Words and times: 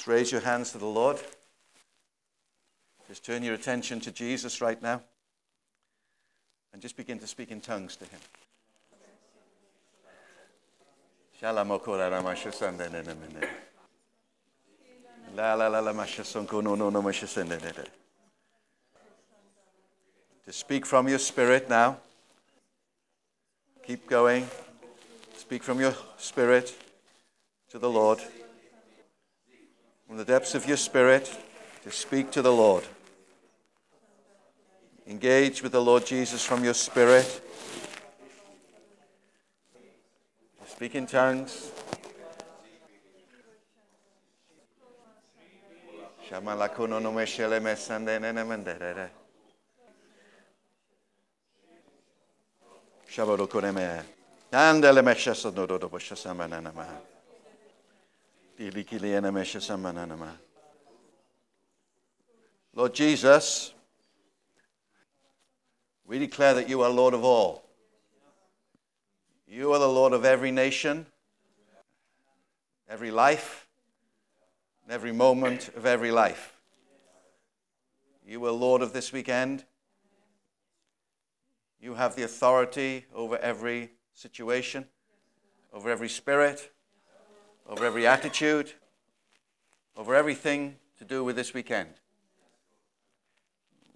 Just 0.00 0.08
raise 0.08 0.32
your 0.32 0.40
hands 0.40 0.72
to 0.72 0.78
the 0.78 0.86
Lord. 0.86 1.18
Just 3.06 3.22
turn 3.22 3.42
your 3.42 3.52
attention 3.52 4.00
to 4.00 4.10
Jesus 4.10 4.62
right 4.62 4.80
now. 4.80 5.02
And 6.72 6.80
just 6.80 6.96
begin 6.96 7.18
to 7.18 7.26
speak 7.26 7.50
in 7.50 7.60
tongues 7.60 7.96
to 7.96 8.06
him. 8.06 8.18
To 20.46 20.52
speak 20.54 20.86
from 20.86 21.08
your 21.08 21.18
spirit 21.18 21.68
now. 21.68 21.98
Keep 23.86 24.08
going. 24.08 24.48
Speak 25.36 25.62
from 25.62 25.78
your 25.78 25.94
spirit 26.16 26.74
to 27.68 27.78
the 27.78 27.90
Lord. 27.90 28.18
From 30.10 30.16
the 30.16 30.24
depths 30.24 30.56
of 30.56 30.66
your 30.66 30.76
spirit, 30.76 31.32
to 31.84 31.92
speak 31.92 32.32
to 32.32 32.42
the 32.42 32.52
Lord. 32.52 32.82
Engage 35.06 35.62
with 35.62 35.70
the 35.70 35.80
Lord 35.80 36.04
Jesus 36.04 36.44
from 36.44 36.64
your 36.64 36.74
spirit. 36.74 37.40
Speak 40.66 40.96
in 40.96 41.06
tongues. 41.06 41.70
Lord 62.74 62.92
Jesus, 62.92 63.72
we 66.04 66.18
declare 66.18 66.52
that 66.52 66.68
you 66.68 66.82
are 66.82 66.90
Lord 66.90 67.14
of 67.14 67.24
all. 67.24 67.64
You 69.48 69.72
are 69.72 69.78
the 69.78 69.88
Lord 69.88 70.12
of 70.12 70.26
every 70.26 70.50
nation, 70.50 71.06
every 72.86 73.10
life, 73.10 73.66
every 74.90 75.12
moment 75.12 75.68
of 75.74 75.86
every 75.86 76.10
life. 76.10 76.52
You 78.26 78.44
are 78.44 78.52
Lord 78.52 78.82
of 78.82 78.92
this 78.92 79.10
weekend. 79.10 79.64
You 81.80 81.94
have 81.94 82.14
the 82.14 82.24
authority 82.24 83.06
over 83.14 83.38
every 83.38 83.92
situation, 84.12 84.84
over 85.72 85.88
every 85.88 86.10
spirit, 86.10 86.70
over 87.70 87.84
every 87.86 88.06
attitude, 88.06 88.72
over 89.96 90.14
everything 90.14 90.76
to 90.98 91.04
do 91.04 91.22
with 91.22 91.36
this 91.36 91.54
weekend. 91.54 91.88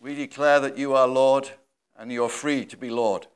We 0.01 0.15
declare 0.15 0.61
that 0.61 0.79
you 0.79 0.95
are 0.95 1.09
Lord 1.09 1.51
and 1.99 2.13
you're 2.13 2.29
free 2.29 2.65
to 2.67 2.77
be 2.77 2.89
Lord. 2.89 3.27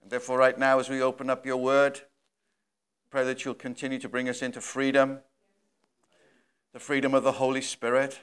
And 0.00 0.10
therefore, 0.10 0.38
right 0.38 0.56
now, 0.56 0.78
as 0.78 0.88
we 0.88 1.02
open 1.02 1.28
up 1.28 1.44
your 1.44 1.56
word, 1.56 2.02
pray 3.10 3.24
that 3.24 3.44
you'll 3.44 3.54
continue 3.54 3.98
to 3.98 4.08
bring 4.08 4.28
us 4.28 4.42
into 4.42 4.60
freedom 4.60 5.20
the 6.74 6.78
freedom 6.78 7.14
of 7.14 7.24
the 7.24 7.32
Holy 7.32 7.62
Spirit, 7.62 8.20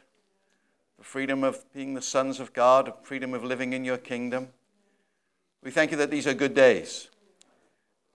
the 0.99 1.03
freedom 1.03 1.43
of 1.43 1.65
being 1.73 1.95
the 1.95 2.01
sons 2.01 2.39
of 2.39 2.53
God, 2.53 2.85
the 2.85 2.93
freedom 3.01 3.33
of 3.33 3.43
living 3.43 3.73
in 3.73 3.83
your 3.83 3.97
kingdom. 3.97 4.49
We 5.63 5.71
thank 5.71 5.89
you 5.89 5.97
that 5.97 6.11
these 6.11 6.27
are 6.27 6.33
good 6.33 6.53
days. 6.53 7.09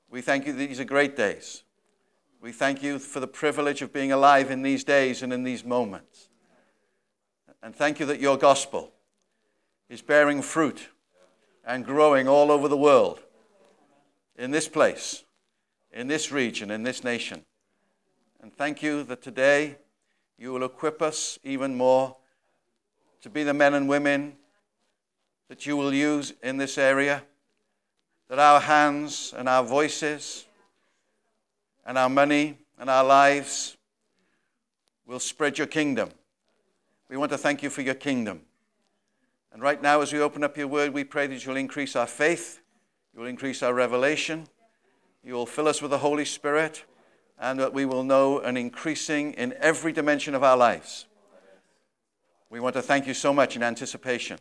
We 0.08 0.22
thank 0.22 0.46
you 0.46 0.52
that 0.52 0.58
these 0.68 0.78
are 0.78 0.84
great 0.84 1.16
days. 1.16 1.64
We 2.42 2.52
thank 2.52 2.82
you 2.82 2.98
for 2.98 3.20
the 3.20 3.26
privilege 3.26 3.82
of 3.82 3.92
being 3.92 4.12
alive 4.12 4.50
in 4.50 4.62
these 4.62 4.82
days 4.82 5.22
and 5.22 5.30
in 5.30 5.42
these 5.42 5.62
moments. 5.62 6.30
And 7.62 7.76
thank 7.76 8.00
you 8.00 8.06
that 8.06 8.18
your 8.18 8.38
gospel 8.38 8.92
is 9.90 10.00
bearing 10.00 10.40
fruit 10.40 10.88
and 11.66 11.84
growing 11.84 12.26
all 12.26 12.50
over 12.50 12.66
the 12.66 12.78
world, 12.78 13.20
in 14.38 14.52
this 14.52 14.68
place, 14.68 15.22
in 15.92 16.08
this 16.08 16.32
region, 16.32 16.70
in 16.70 16.82
this 16.82 17.04
nation. 17.04 17.44
And 18.40 18.50
thank 18.50 18.82
you 18.82 19.02
that 19.02 19.20
today 19.20 19.76
you 20.38 20.50
will 20.50 20.64
equip 20.64 21.02
us 21.02 21.38
even 21.44 21.74
more 21.76 22.16
to 23.20 23.28
be 23.28 23.44
the 23.44 23.52
men 23.52 23.74
and 23.74 23.86
women 23.86 24.36
that 25.48 25.66
you 25.66 25.76
will 25.76 25.92
use 25.92 26.32
in 26.42 26.56
this 26.56 26.78
area, 26.78 27.22
that 28.28 28.38
our 28.38 28.60
hands 28.60 29.34
and 29.36 29.46
our 29.46 29.62
voices 29.62 30.46
and 31.84 31.98
our 31.98 32.08
money 32.08 32.58
and 32.78 32.88
our 32.88 33.04
lives 33.04 33.76
will 35.06 35.20
spread 35.20 35.58
your 35.58 35.66
kingdom. 35.66 36.10
We 37.08 37.16
want 37.16 37.32
to 37.32 37.38
thank 37.38 37.62
you 37.62 37.70
for 37.70 37.82
your 37.82 37.94
kingdom. 37.94 38.42
And 39.52 39.62
right 39.62 39.82
now, 39.82 40.00
as 40.00 40.12
we 40.12 40.20
open 40.20 40.44
up 40.44 40.56
your 40.56 40.68
word, 40.68 40.94
we 40.94 41.02
pray 41.02 41.26
that 41.26 41.44
you'll 41.44 41.56
increase 41.56 41.96
our 41.96 42.06
faith, 42.06 42.60
you'll 43.14 43.26
increase 43.26 43.62
our 43.62 43.74
revelation, 43.74 44.46
you 45.24 45.34
will 45.34 45.46
fill 45.46 45.68
us 45.68 45.82
with 45.82 45.90
the 45.90 45.98
Holy 45.98 46.24
Spirit, 46.24 46.84
and 47.38 47.58
that 47.58 47.72
we 47.72 47.84
will 47.84 48.04
know 48.04 48.38
an 48.38 48.56
increasing 48.56 49.32
in 49.34 49.54
every 49.58 49.92
dimension 49.92 50.34
of 50.34 50.44
our 50.44 50.56
lives. 50.56 51.06
We 52.48 52.60
want 52.60 52.74
to 52.74 52.82
thank 52.82 53.06
you 53.06 53.14
so 53.14 53.32
much 53.32 53.56
in 53.56 53.62
anticipation. 53.62 54.38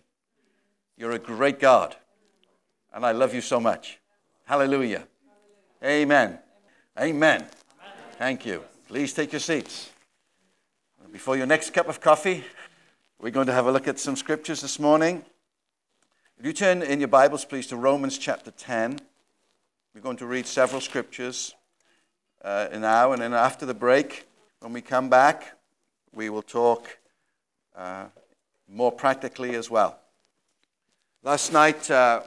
You're 0.97 1.11
a 1.11 1.19
great 1.19 1.59
God, 1.59 1.95
and 2.94 3.05
I 3.05 3.11
love 3.11 3.33
you 3.33 3.41
so 3.41 3.59
much. 3.59 3.99
Hallelujah. 4.45 5.07
Amen. 5.83 6.39
Amen. 6.99 7.45
Thank 8.17 8.45
you. 8.45 8.61
Please 8.89 9.13
take 9.13 9.31
your 9.31 9.39
seats. 9.39 9.89
Before 11.13 11.37
your 11.37 11.45
next 11.45 11.73
cup 11.73 11.87
of 11.87 12.01
coffee, 12.01 12.43
we're 13.21 13.31
going 13.31 13.47
to 13.47 13.53
have 13.53 13.67
a 13.67 13.71
look 13.71 13.87
at 13.87 13.97
some 13.97 14.17
scriptures 14.17 14.59
this 14.59 14.79
morning. 14.79 15.23
If 16.37 16.45
you 16.45 16.51
turn 16.51 16.81
in 16.81 16.99
your 16.99 17.07
Bibles, 17.07 17.45
please, 17.45 17.67
to 17.67 17.77
Romans 17.77 18.17
chapter 18.17 18.51
10, 18.51 18.99
we're 19.95 20.01
going 20.01 20.17
to 20.17 20.25
read 20.25 20.45
several 20.45 20.81
scriptures 20.81 21.55
uh, 22.43 22.67
now, 22.73 23.13
and 23.13 23.21
then 23.21 23.33
after 23.33 23.66
the 23.66 23.73
break, 23.73 24.27
when 24.59 24.73
we 24.73 24.81
come 24.81 25.09
back, 25.09 25.57
we 26.13 26.29
will 26.29 26.41
talk 26.41 26.99
uh, 27.77 28.07
more 28.67 28.91
practically 28.91 29.55
as 29.55 29.69
well. 29.69 29.97
Last 31.23 31.53
night, 31.53 31.89
uh, 31.89 32.23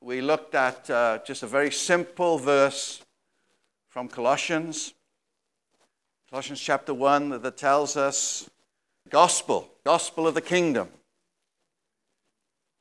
we 0.00 0.20
looked 0.20 0.54
at 0.54 0.88
uh, 0.88 1.18
just 1.26 1.42
a 1.42 1.48
very 1.48 1.72
simple 1.72 2.38
verse 2.38 3.02
from 3.96 4.08
Colossians, 4.08 4.92
Colossians 6.28 6.60
chapter 6.60 6.92
1, 6.92 7.40
that 7.40 7.56
tells 7.56 7.96
us 7.96 8.50
gospel, 9.08 9.70
gospel 9.86 10.26
of 10.26 10.34
the 10.34 10.42
kingdom, 10.42 10.88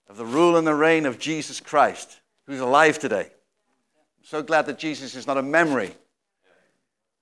of 0.09 0.17
the 0.17 0.25
rule 0.25 0.57
and 0.57 0.67
the 0.67 0.75
reign 0.75 1.05
of 1.05 1.17
Jesus 1.17 1.61
Christ, 1.61 2.19
who's 2.45 2.59
alive 2.59 2.99
today. 2.99 3.21
I'm 3.21 4.25
so 4.25 4.43
glad 4.43 4.65
that 4.65 4.77
Jesus 4.77 5.15
is 5.15 5.25
not 5.25 5.37
a 5.37 5.41
memory. 5.41 5.95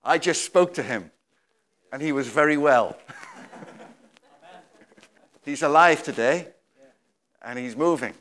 I 0.04 0.18
just 0.18 0.44
spoke 0.44 0.74
to 0.74 0.82
him, 0.82 1.12
and 1.92 2.02
he 2.02 2.12
was 2.12 2.28
very 2.28 2.58
well. 2.58 2.98
he's 5.46 5.62
alive 5.62 6.02
today, 6.02 6.48
and 7.44 7.60
he's 7.60 7.76
moving. 7.76 8.16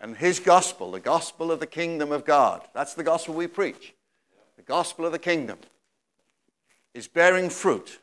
And 0.00 0.16
his 0.16 0.40
gospel, 0.40 0.90
the 0.90 0.98
gospel 0.98 1.52
of 1.52 1.60
the 1.60 1.68
kingdom 1.68 2.10
of 2.10 2.24
God, 2.24 2.66
that's 2.74 2.94
the 2.94 3.04
gospel 3.04 3.34
we 3.34 3.46
preach. 3.46 3.94
The 4.58 4.64
gospel 4.64 5.06
of 5.06 5.12
the 5.12 5.20
kingdom 5.20 5.60
is 6.92 7.06
bearing 7.06 7.48
fruit 7.48 8.00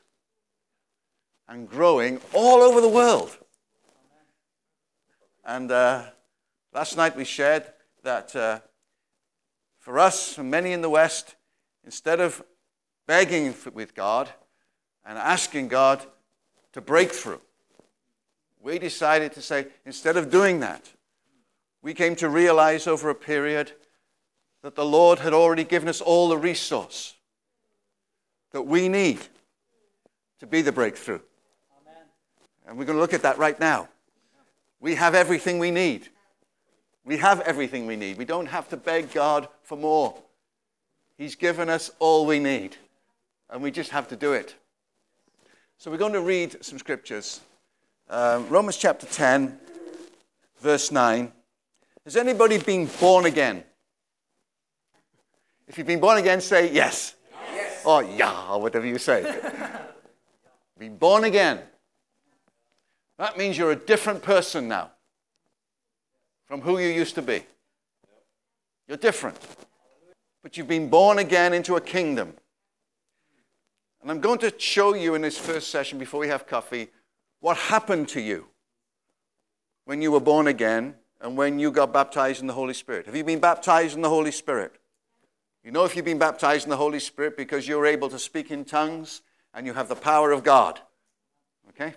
and 1.49 1.69
growing 1.69 2.21
all 2.31 2.61
over 2.61 2.79
the 2.79 2.87
world. 2.87 3.37
And 5.43 5.69
uh, 5.69 6.03
last 6.73 6.95
night 6.95 7.17
we 7.17 7.25
shared 7.25 7.65
that 8.03 8.33
uh, 8.37 8.59
for 9.79 9.99
us, 9.99 10.37
many 10.37 10.71
in 10.71 10.81
the 10.81 10.89
West, 10.89 11.35
instead 11.83 12.21
of 12.21 12.41
begging 13.05 13.53
with 13.73 13.93
God 13.93 14.29
and 15.05 15.17
asking 15.17 15.67
God 15.67 16.05
to 16.71 16.79
break 16.79 17.11
through, 17.11 17.41
we 18.61 18.79
decided 18.79 19.33
to 19.33 19.41
say, 19.41 19.67
instead 19.85 20.15
of 20.15 20.31
doing 20.31 20.61
that, 20.61 20.89
we 21.81 21.93
came 21.93 22.15
to 22.15 22.29
realize 22.29 22.87
over 22.87 23.09
a 23.09 23.15
period 23.15 23.73
that 24.65 24.73
the 24.73 24.83
Lord 24.83 25.19
had 25.19 25.31
already 25.31 25.63
given 25.63 25.87
us 25.87 26.01
all 26.01 26.27
the 26.27 26.39
resource 26.39 27.13
that 28.49 28.63
we 28.63 28.89
need 28.89 29.19
to 30.39 30.47
be 30.47 30.63
the 30.63 30.71
breakthrough. 30.71 31.19
Amen. 31.79 32.01
And 32.65 32.75
we're 32.75 32.85
going 32.85 32.95
to 32.95 32.99
look 32.99 33.13
at 33.13 33.21
that 33.21 33.37
right 33.37 33.59
now. 33.59 33.89
We 34.79 34.95
have 34.95 35.13
everything 35.13 35.59
we 35.59 35.69
need. 35.69 36.09
We 37.03 37.17
have 37.17 37.41
everything 37.41 37.85
we 37.85 37.95
need. 37.95 38.17
We 38.17 38.25
don't 38.25 38.47
have 38.47 38.67
to 38.69 38.75
beg 38.75 39.13
God 39.13 39.47
for 39.61 39.77
more. 39.77 40.17
He's 41.15 41.35
given 41.35 41.69
us 41.69 41.91
all 41.99 42.25
we 42.25 42.39
need, 42.39 42.75
and 43.51 43.61
we 43.61 43.69
just 43.69 43.91
have 43.91 44.07
to 44.07 44.15
do 44.15 44.33
it. 44.33 44.55
So 45.77 45.91
we're 45.91 45.97
going 45.97 46.13
to 46.13 46.21
read 46.21 46.65
some 46.65 46.79
scriptures. 46.79 47.39
Um, 48.09 48.49
Romans 48.49 48.77
chapter 48.77 49.05
10, 49.05 49.59
verse 50.59 50.91
9. 50.91 51.31
Has 52.03 52.17
anybody 52.17 52.57
been 52.57 52.89
born 52.99 53.27
again? 53.27 53.63
If 55.67 55.77
you've 55.77 55.87
been 55.87 55.99
born 55.99 56.17
again, 56.17 56.41
say 56.41 56.71
yes. 56.71 57.15
yes. 57.53 57.85
or 57.85 58.03
yeah, 58.03 58.51
or 58.51 58.61
whatever 58.61 58.85
you 58.85 58.97
say. 58.97 59.23
Be 60.77 60.89
born 60.89 61.23
again. 61.23 61.61
That 63.17 63.37
means 63.37 63.57
you're 63.57 63.71
a 63.71 63.77
different 63.77 64.21
person 64.21 64.67
now 64.67 64.91
from 66.47 66.61
who 66.61 66.79
you 66.79 66.87
used 66.87 67.15
to 67.15 67.21
be. 67.21 67.43
You're 68.87 68.97
different. 68.97 69.37
But 70.43 70.57
you've 70.57 70.67
been 70.67 70.89
born 70.89 71.17
again 71.19 71.53
into 71.53 71.75
a 71.75 71.81
kingdom. 71.81 72.33
And 74.01 74.11
I'm 74.11 74.19
going 74.19 74.39
to 74.39 74.53
show 74.59 74.93
you 74.93 75.15
in 75.15 75.21
this 75.21 75.37
first 75.37 75.71
session, 75.71 75.97
before 75.97 76.19
we 76.19 76.27
have 76.27 76.45
coffee, 76.45 76.89
what 77.39 77.57
happened 77.57 78.09
to 78.09 78.21
you 78.21 78.45
when 79.85 80.01
you 80.01 80.11
were 80.11 80.19
born 80.19 80.47
again 80.47 80.95
and 81.21 81.35
when 81.35 81.57
you 81.57 81.71
got 81.71 81.91
baptized 81.91 82.41
in 82.41 82.47
the 82.47 82.53
Holy 82.53 82.73
Spirit. 82.73 83.07
Have 83.07 83.15
you 83.15 83.23
been 83.23 83.39
baptized 83.39 83.95
in 83.95 84.01
the 84.01 84.09
Holy 84.09 84.31
Spirit? 84.31 84.75
You 85.65 85.71
know 85.71 85.83
if 85.83 85.95
you've 85.95 86.05
been 86.05 86.19
baptized 86.19 86.65
in 86.65 86.69
the 86.69 86.77
Holy 86.77 86.99
Spirit 86.99 87.35
because 87.35 87.67
you're 87.67 87.87
able 87.87 88.07
to 88.09 88.19
speak 88.19 88.51
in 88.51 88.65
tongues 88.65 89.23
and 89.51 89.65
you 89.65 89.73
have 89.73 89.89
the 89.89 89.95
power 89.95 90.31
of 90.31 90.43
God. 90.43 90.79
Okay? 91.69 91.95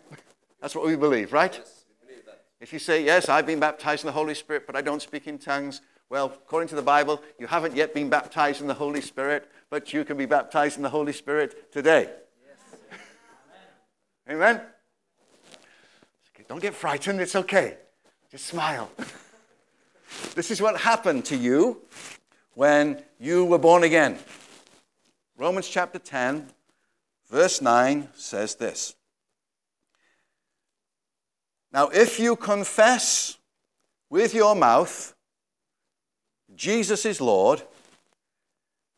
That's 0.63 0.75
what 0.75 0.87
we 0.87 0.97
believe, 0.97 1.35
right? 1.35 1.53
Yes, 1.53 1.85
we 2.01 2.07
believe 2.07 2.25
that. 2.25 2.45
If 2.63 2.73
you 2.73 2.79
say, 2.79 3.05
Yes, 3.05 3.29
I've 3.29 3.45
been 3.45 3.61
baptized 3.61 4.05
in 4.05 4.07
the 4.07 4.13
Holy 4.13 4.35
Spirit, 4.35 4.67
but 4.67 4.75
I 4.75 4.81
don't 4.81 5.03
speak 5.03 5.27
in 5.27 5.37
tongues, 5.37 5.83
well, 6.09 6.33
according 6.35 6.69
to 6.71 6.77
the 6.77 6.83
Bible, 6.83 7.23
you 7.39 7.47
haven't 7.47 7.77
yet 7.77 7.93
been 7.93 8.09
baptized 8.09 8.63
in 8.63 8.69
the 8.69 8.75
Holy 8.75 9.03
Spirit, 9.03 9.51
but 9.69 9.93
you 9.93 10.03
can 10.03 10.17
be 10.17 10.25
baptized 10.25 10.79
in 10.79 10.83
the 10.83 10.89
Holy 10.89 11.13
Spirit 11.13 11.71
today. 11.71 12.09
Yes. 12.47 13.01
Amen? 14.31 14.63
Okay, 16.35 16.45
Don't 16.49 16.63
get 16.63 16.73
frightened, 16.73 17.21
it's 17.21 17.37
okay. 17.37 17.77
Just 18.31 18.47
smile. 18.47 18.91
this 20.35 20.51
is 20.51 20.63
what 20.63 20.81
happened 20.81 21.27
to 21.27 21.37
you 21.37 21.83
when 22.59 23.01
you 23.21 23.45
were 23.45 23.57
born 23.57 23.85
again. 23.85 24.19
Romans 25.37 25.69
chapter 25.69 26.01
10, 26.01 26.49
verse 27.31 27.63
9 27.63 28.09
says 28.15 28.57
this. 28.57 28.97
Now, 31.73 31.87
if 31.91 32.19
you 32.19 32.35
confess 32.35 33.39
with 34.11 34.35
your 34.35 34.57
mouth 34.57 35.15
Jesus 36.57 37.07
is 37.07 37.21
Lord, 37.21 37.63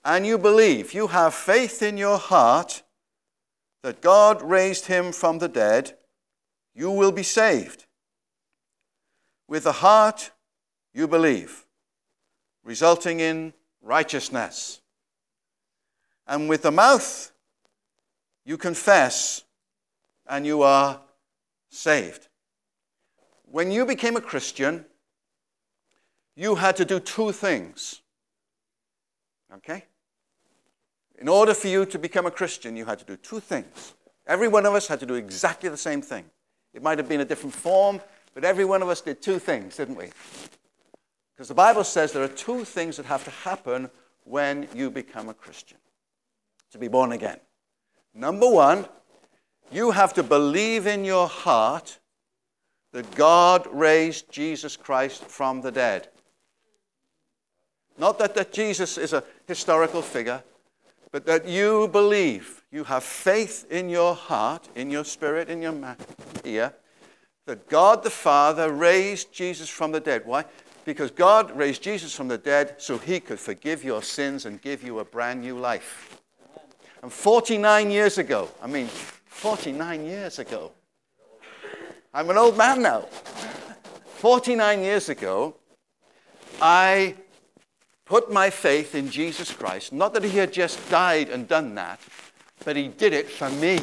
and 0.06 0.26
you 0.26 0.38
believe, 0.38 0.94
you 0.94 1.08
have 1.08 1.34
faith 1.34 1.82
in 1.82 1.98
your 1.98 2.16
heart 2.16 2.82
that 3.82 4.00
God 4.00 4.40
raised 4.40 4.86
him 4.86 5.12
from 5.12 5.38
the 5.38 5.48
dead, 5.48 5.98
you 6.74 6.90
will 6.90 7.12
be 7.12 7.22
saved. 7.22 7.84
With 9.46 9.64
the 9.64 9.72
heart, 9.72 10.30
you 10.94 11.06
believe, 11.06 11.66
resulting 12.70 13.18
in 13.18 13.52
righteousness. 13.82 14.80
And 16.28 16.48
with 16.48 16.62
the 16.62 16.70
mouth, 16.70 17.32
you 18.44 18.56
confess, 18.56 19.42
and 20.28 20.46
you 20.46 20.62
are 20.62 21.00
saved. 21.68 22.28
When 23.42 23.72
you 23.72 23.84
became 23.84 24.16
a 24.16 24.20
Christian, 24.20 24.84
you 26.36 26.54
had 26.54 26.76
to 26.76 26.84
do 26.84 27.00
two 27.00 27.32
things. 27.32 28.02
Okay? 29.56 29.84
In 31.18 31.26
order 31.26 31.54
for 31.54 31.66
you 31.66 31.84
to 31.86 31.98
become 31.98 32.26
a 32.26 32.30
Christian, 32.30 32.76
you 32.76 32.84
had 32.84 33.00
to 33.00 33.04
do 33.04 33.16
two 33.16 33.40
things. 33.40 33.94
Every 34.28 34.46
one 34.46 34.64
of 34.64 34.74
us 34.74 34.86
had 34.86 35.00
to 35.00 35.06
do 35.06 35.14
exactly 35.14 35.68
the 35.68 35.76
same 35.76 36.02
thing. 36.02 36.24
It 36.72 36.84
might 36.84 36.98
have 36.98 37.08
been 37.08 37.20
a 37.20 37.24
different 37.24 37.56
form, 37.56 38.00
but 38.32 38.44
every 38.44 38.64
one 38.64 38.80
of 38.80 38.88
us 38.88 39.00
did 39.00 39.20
two 39.20 39.40
things, 39.40 39.76
didn't 39.76 39.96
we? 39.96 40.10
Because 41.40 41.48
the 41.48 41.54
Bible 41.54 41.84
says 41.84 42.12
there 42.12 42.22
are 42.22 42.28
two 42.28 42.66
things 42.66 42.98
that 42.98 43.06
have 43.06 43.24
to 43.24 43.30
happen 43.30 43.88
when 44.24 44.68
you 44.74 44.90
become 44.90 45.30
a 45.30 45.32
Christian 45.32 45.78
to 46.70 46.76
be 46.76 46.86
born 46.86 47.12
again. 47.12 47.38
Number 48.12 48.46
one, 48.46 48.84
you 49.72 49.92
have 49.92 50.12
to 50.12 50.22
believe 50.22 50.86
in 50.86 51.02
your 51.02 51.26
heart 51.26 51.98
that 52.92 53.14
God 53.14 53.66
raised 53.72 54.30
Jesus 54.30 54.76
Christ 54.76 55.24
from 55.24 55.62
the 55.62 55.72
dead. 55.72 56.08
Not 57.96 58.18
that, 58.18 58.34
that 58.34 58.52
Jesus 58.52 58.98
is 58.98 59.14
a 59.14 59.24
historical 59.46 60.02
figure, 60.02 60.42
but 61.10 61.24
that 61.24 61.48
you 61.48 61.88
believe, 61.88 62.64
you 62.70 62.84
have 62.84 63.02
faith 63.02 63.64
in 63.70 63.88
your 63.88 64.14
heart, 64.14 64.68
in 64.74 64.90
your 64.90 65.04
spirit, 65.06 65.48
in 65.48 65.62
your 65.62 65.96
here, 66.44 66.74
that 67.46 67.66
God 67.70 68.02
the 68.02 68.10
Father 68.10 68.70
raised 68.70 69.32
Jesus 69.32 69.70
from 69.70 69.90
the 69.90 70.00
dead. 70.00 70.26
Why? 70.26 70.44
Because 70.84 71.10
God 71.10 71.56
raised 71.56 71.82
Jesus 71.82 72.14
from 72.14 72.28
the 72.28 72.38
dead 72.38 72.76
so 72.78 72.98
he 72.98 73.20
could 73.20 73.38
forgive 73.38 73.84
your 73.84 74.02
sins 74.02 74.46
and 74.46 74.60
give 74.60 74.82
you 74.82 74.98
a 74.98 75.04
brand 75.04 75.42
new 75.42 75.58
life. 75.58 76.20
And 77.02 77.12
49 77.12 77.90
years 77.90 78.18
ago, 78.18 78.48
I 78.62 78.66
mean, 78.66 78.86
49 78.86 80.04
years 80.04 80.38
ago, 80.38 80.72
I'm 82.12 82.28
an 82.28 82.36
old 82.36 82.56
man 82.56 82.82
now. 82.82 83.02
49 84.16 84.82
years 84.82 85.08
ago, 85.08 85.54
I 86.60 87.14
put 88.04 88.32
my 88.32 88.50
faith 88.50 88.94
in 88.94 89.08
Jesus 89.08 89.52
Christ. 89.52 89.92
Not 89.92 90.12
that 90.14 90.24
he 90.24 90.36
had 90.36 90.52
just 90.52 90.90
died 90.90 91.28
and 91.28 91.46
done 91.46 91.74
that, 91.76 92.00
but 92.64 92.76
he 92.76 92.88
did 92.88 93.12
it 93.12 93.30
for 93.30 93.48
me. 93.48 93.80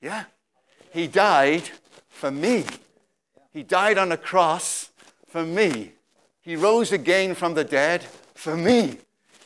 Yeah. 0.00 0.24
He 0.92 1.06
died 1.06 1.70
for 2.08 2.30
me. 2.30 2.64
He 3.52 3.62
died 3.62 3.98
on 3.98 4.10
a 4.10 4.16
cross 4.16 4.89
for 5.30 5.44
me. 5.44 5.92
He 6.42 6.56
rose 6.56 6.92
again 6.92 7.34
from 7.34 7.54
the 7.54 7.64
dead 7.64 8.02
for 8.34 8.56
me. 8.56 8.98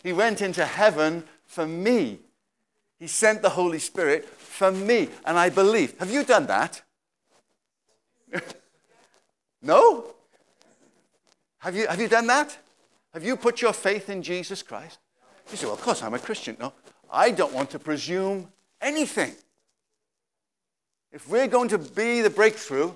He 0.03 0.13
went 0.13 0.43
into 0.43 0.65
heaven 0.65 1.25
for 1.47 1.67
me. 1.67 2.19
He 2.99 3.07
sent 3.07 3.43
the 3.43 3.51
Holy 3.51 3.79
Spirit 3.79 4.25
for 4.25 4.73
me. 4.73 5.09
And 5.25 5.39
I 5.39 5.51
believe. 5.51 5.99
Have 5.99 6.11
you 6.11 6.25
done 6.25 6.47
that? 6.47 6.83
no? 9.63 10.07
Have 11.59 11.77
you, 11.77 11.87
have 11.87 12.01
you 12.01 12.09
done 12.09 12.27
that? 12.29 12.57
Have 13.13 13.25
you 13.25 13.37
put 13.37 13.61
your 13.61 13.73
faith 13.73 14.09
in 14.09 14.23
Jesus 14.23 14.63
Christ? 14.63 14.99
You 15.51 15.57
say, 15.57 15.67
well, 15.67 15.75
of 15.75 15.83
course, 15.83 16.03
I'm 16.03 16.15
a 16.15 16.19
Christian. 16.19 16.57
No, 16.59 16.73
I 17.11 17.31
don't 17.31 17.53
want 17.53 17.71
to 17.71 17.79
presume 17.79 18.49
anything. 18.81 19.33
If 21.13 21.29
we're 21.29 21.47
going 21.47 21.69
to 21.69 21.79
be 21.79 22.23
the 22.23 22.31
breakthrough, 22.31 22.93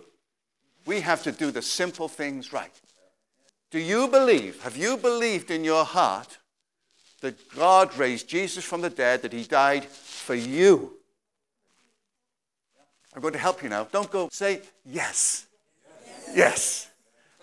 we 0.88 1.02
have 1.02 1.22
to 1.22 1.30
do 1.30 1.50
the 1.50 1.60
simple 1.60 2.08
things 2.08 2.50
right. 2.50 2.72
Do 3.70 3.78
you 3.78 4.08
believe, 4.08 4.62
have 4.62 4.74
you 4.74 4.96
believed 4.96 5.50
in 5.50 5.62
your 5.62 5.84
heart 5.84 6.38
that 7.20 7.36
God 7.54 7.94
raised 7.98 8.26
Jesus 8.26 8.64
from 8.64 8.80
the 8.80 8.88
dead, 8.88 9.20
that 9.20 9.34
he 9.34 9.44
died 9.44 9.84
for 9.84 10.34
you? 10.34 10.94
I'm 13.14 13.20
going 13.20 13.34
to 13.34 13.38
help 13.38 13.62
you 13.62 13.68
now. 13.68 13.84
Don't 13.84 14.10
go 14.10 14.30
say 14.32 14.62
yes. 14.86 15.46
Yes. 16.06 16.32
yes. 16.34 16.90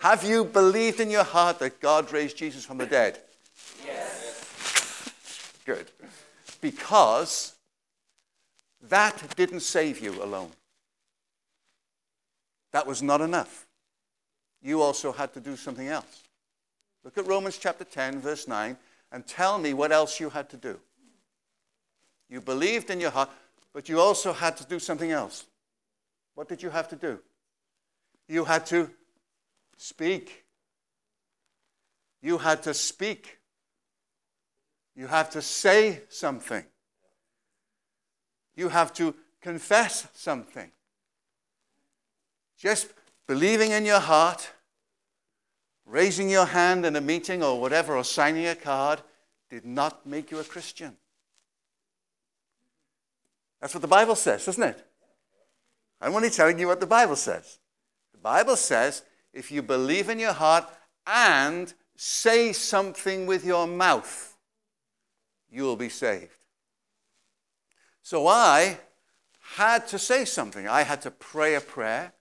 Have 0.00 0.24
you 0.24 0.44
believed 0.44 0.98
in 0.98 1.08
your 1.08 1.24
heart 1.24 1.60
that 1.60 1.80
God 1.80 2.12
raised 2.12 2.36
Jesus 2.36 2.64
from 2.64 2.78
the 2.78 2.86
dead? 2.86 3.20
Yes. 3.84 5.12
Good. 5.64 5.86
Because 6.60 7.54
that 8.88 9.36
didn't 9.36 9.60
save 9.60 10.00
you 10.00 10.20
alone. 10.20 10.50
That 12.76 12.86
was 12.86 13.02
not 13.02 13.22
enough. 13.22 13.66
You 14.60 14.82
also 14.82 15.10
had 15.10 15.32
to 15.32 15.40
do 15.40 15.56
something 15.56 15.88
else. 15.88 16.24
Look 17.04 17.16
at 17.16 17.26
Romans 17.26 17.56
chapter 17.56 17.84
10, 17.84 18.20
verse 18.20 18.46
9, 18.46 18.76
and 19.10 19.26
tell 19.26 19.56
me 19.56 19.72
what 19.72 19.92
else 19.92 20.20
you 20.20 20.28
had 20.28 20.50
to 20.50 20.58
do. 20.58 20.78
You 22.28 22.42
believed 22.42 22.90
in 22.90 23.00
your 23.00 23.12
heart, 23.12 23.30
but 23.72 23.88
you 23.88 23.98
also 23.98 24.34
had 24.34 24.58
to 24.58 24.66
do 24.66 24.78
something 24.78 25.10
else. 25.10 25.46
What 26.34 26.50
did 26.50 26.62
you 26.62 26.68
have 26.68 26.86
to 26.88 26.96
do? 26.96 27.18
You 28.28 28.44
had 28.44 28.66
to 28.66 28.90
speak. 29.78 30.44
You 32.20 32.36
had 32.36 32.62
to 32.64 32.74
speak. 32.74 33.38
You 34.94 35.06
have 35.06 35.30
to 35.30 35.40
say 35.40 36.02
something. 36.10 36.64
You 38.54 38.68
have 38.68 38.92
to 38.92 39.14
confess 39.40 40.08
something. 40.12 40.70
Just 42.58 42.88
believing 43.26 43.72
in 43.72 43.84
your 43.84 44.00
heart, 44.00 44.50
raising 45.84 46.30
your 46.30 46.46
hand 46.46 46.86
in 46.86 46.96
a 46.96 47.00
meeting 47.00 47.42
or 47.42 47.60
whatever, 47.60 47.96
or 47.96 48.04
signing 48.04 48.46
a 48.46 48.54
card, 48.54 49.02
did 49.50 49.64
not 49.64 50.06
make 50.06 50.30
you 50.30 50.38
a 50.38 50.44
Christian. 50.44 50.96
That's 53.60 53.74
what 53.74 53.82
the 53.82 53.88
Bible 53.88 54.16
says, 54.16 54.44
doesn't 54.44 54.62
it? 54.62 54.86
I'm 56.00 56.14
only 56.14 56.30
telling 56.30 56.58
you 56.58 56.66
what 56.66 56.80
the 56.80 56.86
Bible 56.86 57.16
says. 57.16 57.58
The 58.12 58.18
Bible 58.18 58.56
says 58.56 59.02
if 59.32 59.50
you 59.50 59.62
believe 59.62 60.08
in 60.08 60.18
your 60.18 60.32
heart 60.32 60.68
and 61.06 61.72
say 61.96 62.52
something 62.52 63.26
with 63.26 63.44
your 63.44 63.66
mouth, 63.66 64.36
you 65.50 65.62
will 65.62 65.76
be 65.76 65.88
saved. 65.88 66.38
So 68.02 68.26
I 68.26 68.78
had 69.56 69.86
to 69.88 69.98
say 69.98 70.24
something. 70.24 70.68
I 70.68 70.82
had 70.82 71.02
to 71.02 71.10
pray 71.10 71.54
a 71.54 71.60
prayer. 71.60 72.12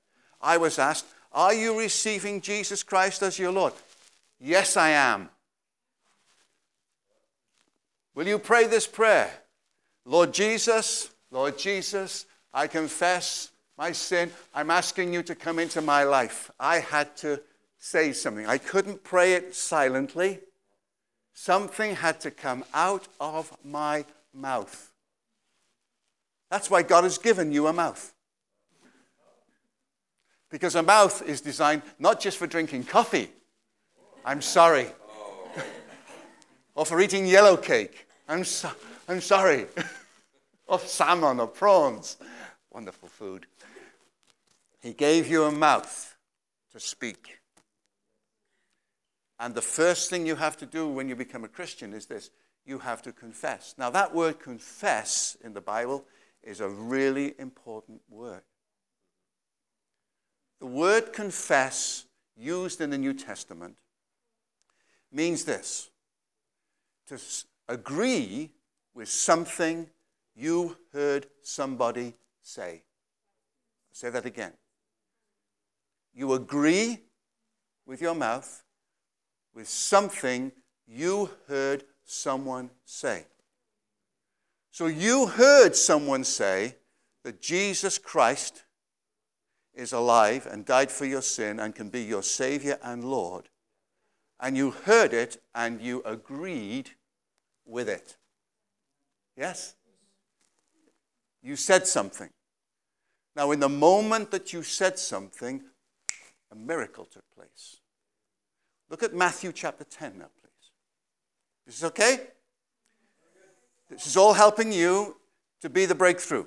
I 0.46 0.58
was 0.58 0.78
asked, 0.78 1.06
Are 1.34 1.54
you 1.54 1.78
receiving 1.78 2.40
Jesus 2.40 2.84
Christ 2.84 3.24
as 3.24 3.40
your 3.40 3.52
Lord? 3.52 3.74
Yes, 4.40 4.78
I 4.78 4.90
am. 4.92 5.30
Will 8.14 8.28
you 8.28 8.38
pray 8.40 8.68
this 8.68 8.88
prayer? 8.88 9.30
Lord 10.06 10.34
Jesus, 10.34 11.10
Lord 11.32 11.58
Jesus, 11.58 12.28
I 12.54 12.68
confess 12.68 13.50
my 13.78 13.92
sin. 13.92 14.32
I'm 14.54 14.70
asking 14.70 15.14
you 15.14 15.24
to 15.24 15.36
come 15.36 15.60
into 15.60 15.82
my 15.82 16.04
life. 16.04 16.52
I 16.60 16.80
had 16.80 17.18
to 17.18 17.42
say 17.78 18.14
something. 18.14 18.46
I 18.46 18.60
couldn't 18.60 19.04
pray 19.04 19.34
it 19.34 19.56
silently. 19.56 20.40
Something 21.34 21.96
had 21.96 22.22
to 22.22 22.32
come 22.32 22.64
out 22.74 23.08
of 23.20 23.52
my 23.66 24.06
mouth. 24.34 24.92
That's 26.50 26.70
why 26.70 26.84
God 26.84 27.04
has 27.04 27.18
given 27.18 27.52
you 27.52 27.68
a 27.68 27.74
mouth. 27.74 28.15
Because 30.50 30.76
a 30.76 30.84
mouth 30.84 31.22
is 31.28 31.42
designed 31.42 31.82
not 32.00 32.20
just 32.20 32.38
for 32.38 32.48
drinking 32.48 32.86
coffee, 32.86 33.30
I'm 34.24 34.42
sorry, 34.42 34.88
or 36.76 36.86
for 36.86 37.00
eating 37.02 37.26
yellow 37.26 37.58
cake, 37.58 38.08
I'm, 38.28 38.44
so, 38.44 38.70
I'm 39.08 39.22
sorry, 39.22 39.68
or 40.68 40.80
salmon 40.80 41.40
or 41.40 41.48
prawns. 41.48 42.18
Wonderful 42.72 43.10
food. 43.10 43.46
He 44.82 44.94
gave 44.94 45.28
you 45.28 45.46
a 45.46 45.52
mouth 45.52 46.16
to 46.74 46.80
speak. 46.80 47.40
And 49.40 49.54
the 49.54 49.62
first 49.62 50.10
thing 50.10 50.26
you 50.26 50.36
have 50.36 50.58
to 50.58 50.66
do 50.66 50.88
when 50.88 51.10
you 51.10 51.16
become 51.16 51.44
a 51.44 51.50
Christian 51.50 51.94
is 51.94 52.06
this 52.06 52.30
you 52.66 52.80
have 52.80 53.02
to 53.04 53.12
confess. 53.12 53.76
Now, 53.78 53.90
that 53.92 54.14
word 54.14 54.40
confess 54.40 55.38
in 55.44 55.54
the 55.54 55.62
Bible 55.62 56.06
is 56.44 56.60
a 56.62 56.70
really 56.70 57.36
important 57.40 58.02
word. 58.10 58.42
The 60.66 60.72
word 60.72 61.14
confess, 61.14 62.08
used 62.36 62.82
in 62.82 62.90
the 62.90 62.98
New 62.98 63.14
Testament, 63.14 63.76
means 65.12 65.46
this 65.46 65.92
to 67.06 67.20
agree 67.70 68.50
with 68.96 69.08
something 69.08 69.88
you 70.36 70.76
heard 70.92 71.28
somebody 71.44 72.16
say. 72.42 72.82
I'll 72.82 73.92
say 73.92 74.10
that 74.10 74.26
again. 74.26 74.54
You 76.16 76.34
agree 76.34 76.98
with 77.86 78.02
your 78.02 78.16
mouth 78.16 78.64
with 79.54 79.70
something 79.70 80.52
you 80.88 81.30
heard 81.48 81.84
someone 82.06 82.72
say. 82.86 83.28
So 84.72 84.88
you 84.88 85.28
heard 85.28 85.76
someone 85.76 86.24
say 86.24 86.78
that 87.24 87.40
Jesus 87.40 88.00
Christ 88.00 88.65
is 89.76 89.94
alive 89.94 90.48
and 90.50 90.66
died 90.66 90.92
for 90.92 91.06
your 91.06 91.22
sin 91.22 91.60
and 91.60 91.76
can 91.76 91.90
be 91.90 92.02
your 92.02 92.24
Savior 92.24 92.80
and 92.82 93.04
Lord. 93.04 93.50
And 94.40 94.58
you 94.58 94.72
heard 94.72 95.14
it 95.14 95.42
and 95.54 95.82
you 95.82 96.02
agreed 96.06 96.92
with 97.66 97.90
it. 97.90 98.18
Yes? 99.38 99.76
You 101.42 101.56
said 101.56 101.88
something. 101.88 102.30
Now, 103.36 103.52
in 103.52 103.60
the 103.60 103.70
moment 103.70 104.32
that 104.32 104.54
you 104.54 104.64
said 104.64 104.98
something, 104.98 105.62
a 106.52 106.56
miracle 106.56 107.06
took 107.06 107.26
place. 107.36 107.78
Look 108.90 109.04
at 109.04 109.14
Matthew 109.14 109.52
chapter 109.52 109.84
10 109.84 110.20
now, 110.20 110.30
please. 110.42 110.72
This 111.66 111.78
is 111.78 111.84
okay? 111.86 112.20
This 113.90 114.08
is 114.08 114.16
all 114.16 114.34
helping 114.34 114.72
you 114.72 115.18
to 115.62 115.70
be 115.70 115.86
the 115.86 115.96
breakthrough. 115.96 116.46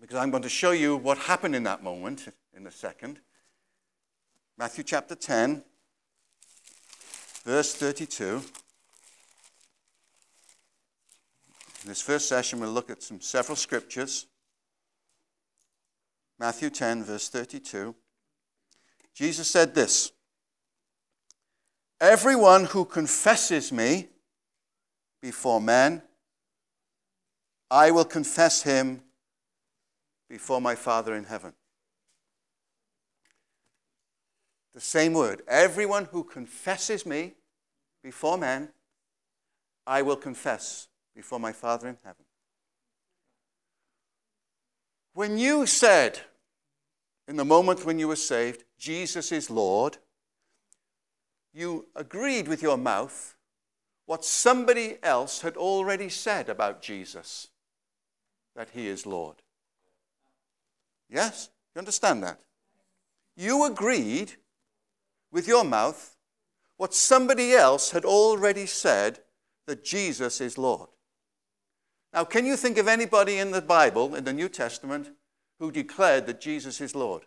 Because 0.00 0.16
I'm 0.16 0.30
going 0.30 0.42
to 0.42 0.48
show 0.48 0.72
you 0.72 0.96
what 0.96 1.18
happened 1.18 1.56
in 1.56 1.62
that 1.62 1.82
moment 1.82 2.28
in 2.54 2.66
a 2.66 2.70
second. 2.70 3.20
Matthew 4.58 4.84
chapter 4.84 5.14
10, 5.14 5.62
verse 7.44 7.74
32. 7.74 8.42
In 11.82 11.88
this 11.88 12.02
first 12.02 12.28
session, 12.28 12.60
we'll 12.60 12.70
look 12.70 12.90
at 12.90 13.02
some 13.02 13.20
several 13.20 13.56
scriptures. 13.56 14.26
Matthew 16.38 16.68
10, 16.68 17.04
verse 17.04 17.28
32. 17.28 17.94
Jesus 19.14 19.48
said 19.48 19.74
this 19.74 20.12
Everyone 22.00 22.66
who 22.66 22.84
confesses 22.84 23.72
me 23.72 24.08
before 25.22 25.60
men, 25.60 26.02
I 27.70 27.90
will 27.90 28.04
confess 28.04 28.62
him 28.62 29.00
before 30.28 30.60
my 30.60 30.74
Father 30.74 31.14
in 31.14 31.24
heaven. 31.24 31.52
The 34.74 34.80
same 34.80 35.14
word. 35.14 35.42
Everyone 35.48 36.06
who 36.06 36.24
confesses 36.24 37.06
me 37.06 37.34
before 38.02 38.36
men, 38.36 38.68
I 39.86 40.02
will 40.02 40.16
confess 40.16 40.88
before 41.14 41.40
my 41.40 41.52
Father 41.52 41.88
in 41.88 41.96
heaven. 42.04 42.24
When 45.14 45.38
you 45.38 45.64
said, 45.64 46.20
in 47.26 47.36
the 47.36 47.44
moment 47.44 47.86
when 47.86 47.98
you 47.98 48.08
were 48.08 48.16
saved, 48.16 48.64
Jesus 48.78 49.32
is 49.32 49.50
Lord, 49.50 49.96
you 51.54 51.86
agreed 51.96 52.48
with 52.48 52.62
your 52.62 52.76
mouth 52.76 53.34
what 54.04 54.24
somebody 54.24 54.98
else 55.02 55.40
had 55.40 55.56
already 55.56 56.10
said 56.10 56.48
about 56.48 56.82
Jesus 56.82 57.48
that 58.54 58.68
he 58.74 58.88
is 58.88 59.06
Lord. 59.06 59.36
Yes? 61.08 61.50
You 61.74 61.80
understand 61.80 62.22
that? 62.22 62.40
You 63.36 63.64
agreed 63.64 64.32
with 65.30 65.46
your 65.46 65.64
mouth 65.64 66.16
what 66.76 66.94
somebody 66.94 67.52
else 67.52 67.90
had 67.90 68.04
already 68.04 68.66
said 68.66 69.20
that 69.66 69.84
Jesus 69.84 70.40
is 70.40 70.58
Lord. 70.58 70.88
Now, 72.12 72.24
can 72.24 72.46
you 72.46 72.56
think 72.56 72.78
of 72.78 72.88
anybody 72.88 73.38
in 73.38 73.50
the 73.50 73.60
Bible, 73.60 74.14
in 74.14 74.24
the 74.24 74.32
New 74.32 74.48
Testament, 74.48 75.10
who 75.58 75.70
declared 75.70 76.26
that 76.26 76.40
Jesus 76.40 76.80
is 76.80 76.94
Lord? 76.94 77.22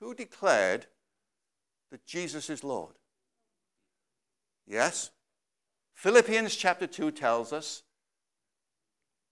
Who 0.00 0.14
declared 0.14 0.86
that 1.90 2.06
Jesus 2.06 2.50
is 2.50 2.64
Lord? 2.64 2.94
Yes? 4.66 5.10
Philippians 5.94 6.56
chapter 6.56 6.86
2 6.86 7.12
tells 7.12 7.52
us 7.52 7.82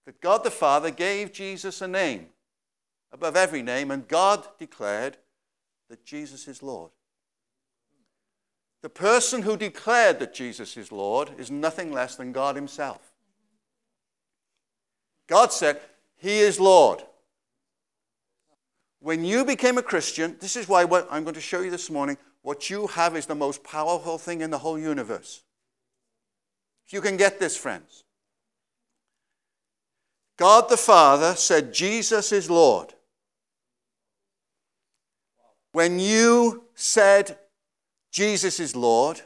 that 0.06 0.20
God 0.20 0.44
the 0.44 0.50
Father 0.50 0.90
gave 0.90 1.32
Jesus 1.32 1.80
a 1.80 1.88
name 1.88 2.28
above 3.12 3.36
every 3.36 3.62
name, 3.62 3.90
and 3.90 4.06
God 4.06 4.46
declared 4.58 5.16
that 5.88 6.04
Jesus 6.04 6.46
is 6.48 6.62
Lord. 6.62 6.90
The 8.82 8.88
person 8.88 9.42
who 9.42 9.56
declared 9.56 10.18
that 10.20 10.32
Jesus 10.32 10.76
is 10.76 10.90
Lord 10.90 11.30
is 11.38 11.50
nothing 11.50 11.92
less 11.92 12.16
than 12.16 12.32
God 12.32 12.56
Himself. 12.56 13.12
God 15.26 15.52
said, 15.52 15.80
He 16.16 16.38
is 16.40 16.58
Lord. 16.58 17.02
When 19.00 19.24
you 19.24 19.44
became 19.44 19.78
a 19.78 19.82
Christian, 19.82 20.36
this 20.40 20.56
is 20.56 20.68
why 20.68 20.84
what 20.84 21.08
I'm 21.10 21.24
going 21.24 21.34
to 21.34 21.40
show 21.40 21.60
you 21.60 21.70
this 21.70 21.90
morning, 21.90 22.16
what 22.42 22.70
you 22.70 22.86
have 22.88 23.16
is 23.16 23.26
the 23.26 23.34
most 23.34 23.62
powerful 23.64 24.18
thing 24.18 24.40
in 24.40 24.50
the 24.50 24.58
whole 24.58 24.78
universe. 24.78 25.42
You 26.88 27.00
can 27.00 27.16
get 27.16 27.38
this, 27.38 27.56
friends. 27.56 28.04
God 30.40 30.70
the 30.70 30.78
Father 30.78 31.34
said, 31.34 31.74
Jesus 31.74 32.32
is 32.32 32.48
Lord. 32.48 32.94
When 35.72 35.98
you 35.98 36.64
said, 36.74 37.36
Jesus 38.10 38.58
is 38.58 38.74
Lord, 38.74 39.20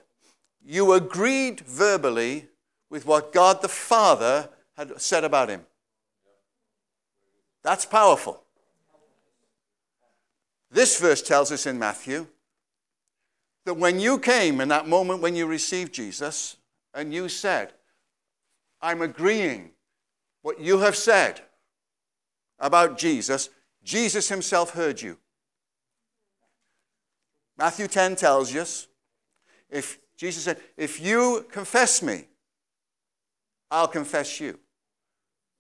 you 0.61 0.93
agreed 0.93 1.61
verbally 1.61 2.49
with 2.91 3.07
what 3.07 3.33
God 3.33 3.63
the 3.63 3.69
Father 3.69 4.49
had 4.77 5.01
said 5.01 5.23
about 5.23 5.51
him. 5.51 5.61
That's 7.63 7.87
powerful. 7.87 8.43
This 10.69 10.99
verse 10.99 11.23
tells 11.23 11.53
us 11.53 11.65
in 11.65 11.79
Matthew 11.79 12.27
that 13.67 13.75
when 13.75 14.01
you 14.01 14.19
came 14.19 14.61
in 14.61 14.67
that 14.67 14.89
moment 14.89 15.23
when 15.23 15.37
you 15.37 15.47
received 15.47 15.95
Jesus 15.95 16.57
and 16.93 17.15
you 17.15 17.29
said, 17.29 17.73
I'm 18.83 19.01
agreeing 19.01 19.71
what 20.45 20.61
you 20.61 20.81
have 20.81 20.95
said 20.95 21.41
about 22.59 22.99
Jesus, 22.99 23.49
Jesus 23.83 24.29
himself 24.29 24.73
heard 24.75 25.01
you. 25.01 25.17
Matthew 27.57 27.87
10 27.89 28.17
tells 28.17 28.55
us 28.55 28.87
if 29.71 29.99
Jesus 30.19 30.45
said, 30.45 30.61
If 30.77 31.01
you 31.01 31.47
confess 31.51 32.03
me, 32.03 32.27
I'll 33.71 33.89
confess 33.89 34.39
you. 34.39 34.59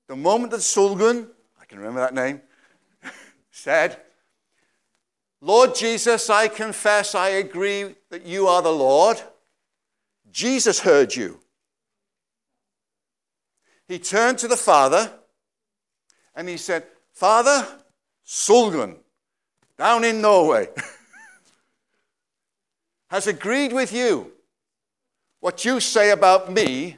The 0.06 0.16
moment 0.16 0.50
that 0.50 0.60
Sulgun, 0.60 1.28
I 1.58 1.64
can 1.64 1.78
remember 1.78 2.00
that 2.00 2.12
name, 2.12 2.42
said, 3.50 3.96
Lord 5.40 5.74
Jesus, 5.74 6.28
I 6.28 6.46
confess, 6.48 7.14
I 7.14 7.30
agree 7.30 7.94
that 8.10 8.26
you 8.26 8.48
are 8.48 8.60
the 8.60 8.68
Lord. 8.68 9.18
Jesus 10.30 10.80
heard 10.80 11.16
you. 11.16 11.40
He 13.88 13.98
turned 13.98 14.38
to 14.38 14.48
the 14.48 14.56
Father 14.56 15.12
and 16.34 16.48
he 16.48 16.56
said, 16.56 16.84
Father, 17.12 17.66
Sulgun, 18.26 18.96
down 19.78 20.04
in 20.04 20.20
Norway, 20.20 20.68
has 23.08 23.26
agreed 23.26 23.72
with 23.72 23.92
you. 23.92 24.32
What 25.40 25.64
you 25.64 25.80
say 25.80 26.10
about 26.10 26.50
me 26.50 26.96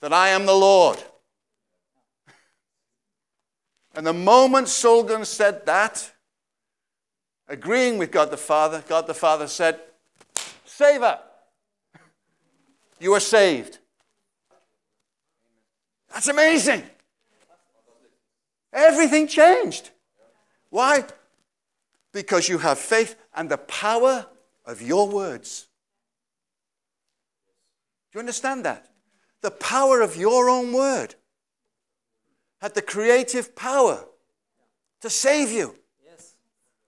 that 0.00 0.12
I 0.12 0.28
am 0.28 0.44
the 0.44 0.54
Lord. 0.54 1.02
And 3.94 4.06
the 4.06 4.12
moment 4.12 4.68
Solomon 4.68 5.24
said 5.24 5.64
that, 5.66 6.12
agreeing 7.48 7.96
with 7.96 8.10
God 8.10 8.30
the 8.30 8.36
Father, 8.36 8.84
God 8.86 9.06
the 9.06 9.14
Father 9.14 9.46
said, 9.46 9.80
her. 10.78 11.18
You 13.00 13.14
are 13.14 13.20
saved. 13.20 13.78
That's 16.14 16.28
amazing. 16.28 16.84
Everything 18.72 19.26
changed. 19.26 19.90
Why? 20.70 21.04
Because 22.12 22.48
you 22.48 22.58
have 22.58 22.78
faith 22.78 23.16
and 23.34 23.50
the 23.50 23.58
power 23.58 24.26
of 24.64 24.80
your 24.80 25.08
words. 25.08 25.66
Do 28.12 28.18
you 28.18 28.20
understand 28.20 28.64
that? 28.64 28.86
The 29.40 29.50
power 29.50 30.00
of 30.00 30.16
your 30.16 30.48
own 30.48 30.72
word 30.72 31.16
had 32.60 32.74
the 32.74 32.82
creative 32.82 33.56
power 33.56 34.04
to 35.00 35.10
save 35.10 35.50
you. 35.50 35.74
Yes. 36.06 36.36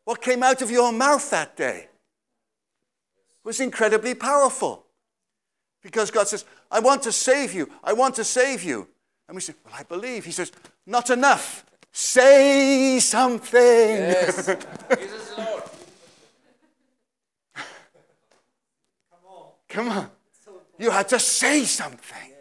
What 0.05 0.23
came 0.23 0.45
out 0.45 0.63
of 0.63 0.71
your 0.71 0.93
mouth 0.93 1.29
that 1.31 1.57
day 1.57 1.89
was 3.43 3.59
incredibly 3.59 4.15
powerful. 4.15 4.87
Because 5.83 6.13
God 6.13 6.29
says, 6.29 6.45
I 6.71 6.79
want 6.79 7.03
to 7.03 7.13
save 7.13 7.53
you. 7.53 7.69
I 7.83 7.93
want 7.93 8.15
to 8.17 8.25
save 8.25 8.63
you. 8.63 8.89
And 9.29 9.35
we 9.35 9.41
say, 9.41 9.55
Well, 9.65 9.75
I 9.77 9.83
believe. 9.83 10.25
He 10.25 10.33
says, 10.33 10.53
Not 10.87 11.11
enough. 11.11 11.65
Say 11.93 13.01
something. 13.01 13.61
Yes. 13.61 14.47
Jesus 14.99 15.31
is 15.31 15.39
Lord. 15.39 15.63
Come 17.55 19.25
on. 19.27 19.47
Come 19.69 19.89
on. 19.89 20.11
So 20.45 20.53
you 20.79 20.91
had 20.91 21.09
to 21.09 21.19
say 21.19 21.65
something. 21.65 22.33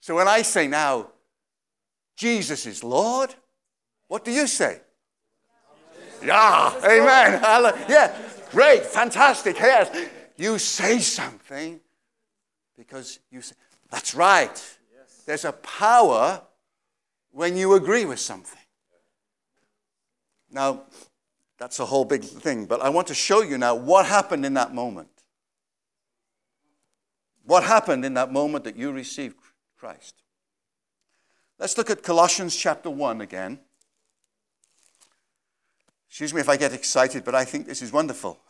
So 0.00 0.16
when 0.16 0.28
I 0.28 0.42
say 0.42 0.66
now, 0.66 1.08
Jesus 2.16 2.66
is 2.66 2.82
Lord, 2.82 3.34
what 4.08 4.24
do 4.24 4.32
you 4.32 4.46
say? 4.46 4.80
Yeah, 6.24 6.74
amen. 6.84 7.40
Yeah, 7.88 8.14
great, 8.50 8.84
fantastic. 8.84 9.58
Yes, 9.58 10.08
you 10.36 10.58
say 10.58 10.98
something 10.98 11.80
because 12.80 13.18
you 13.30 13.42
say, 13.42 13.54
that's 13.90 14.14
right. 14.14 14.78
There's 15.26 15.44
a 15.44 15.52
power 15.52 16.40
when 17.30 17.54
you 17.54 17.74
agree 17.74 18.06
with 18.06 18.18
something. 18.18 18.58
Now, 20.50 20.84
that's 21.58 21.78
a 21.78 21.84
whole 21.84 22.06
big 22.06 22.24
thing, 22.24 22.64
but 22.64 22.80
I 22.80 22.88
want 22.88 23.06
to 23.08 23.14
show 23.14 23.42
you 23.42 23.58
now 23.58 23.74
what 23.74 24.06
happened 24.06 24.46
in 24.46 24.54
that 24.54 24.74
moment. 24.74 25.10
What 27.44 27.64
happened 27.64 28.02
in 28.06 28.14
that 28.14 28.32
moment 28.32 28.64
that 28.64 28.76
you 28.76 28.92
received 28.92 29.36
Christ? 29.78 30.14
Let's 31.58 31.76
look 31.76 31.90
at 31.90 32.02
Colossians 32.02 32.56
chapter 32.56 32.88
1 32.88 33.20
again. 33.20 33.60
Excuse 36.08 36.32
me 36.32 36.40
if 36.40 36.48
I 36.48 36.56
get 36.56 36.72
excited, 36.72 37.24
but 37.24 37.34
I 37.34 37.44
think 37.44 37.66
this 37.66 37.82
is 37.82 37.92
wonderful. 37.92 38.40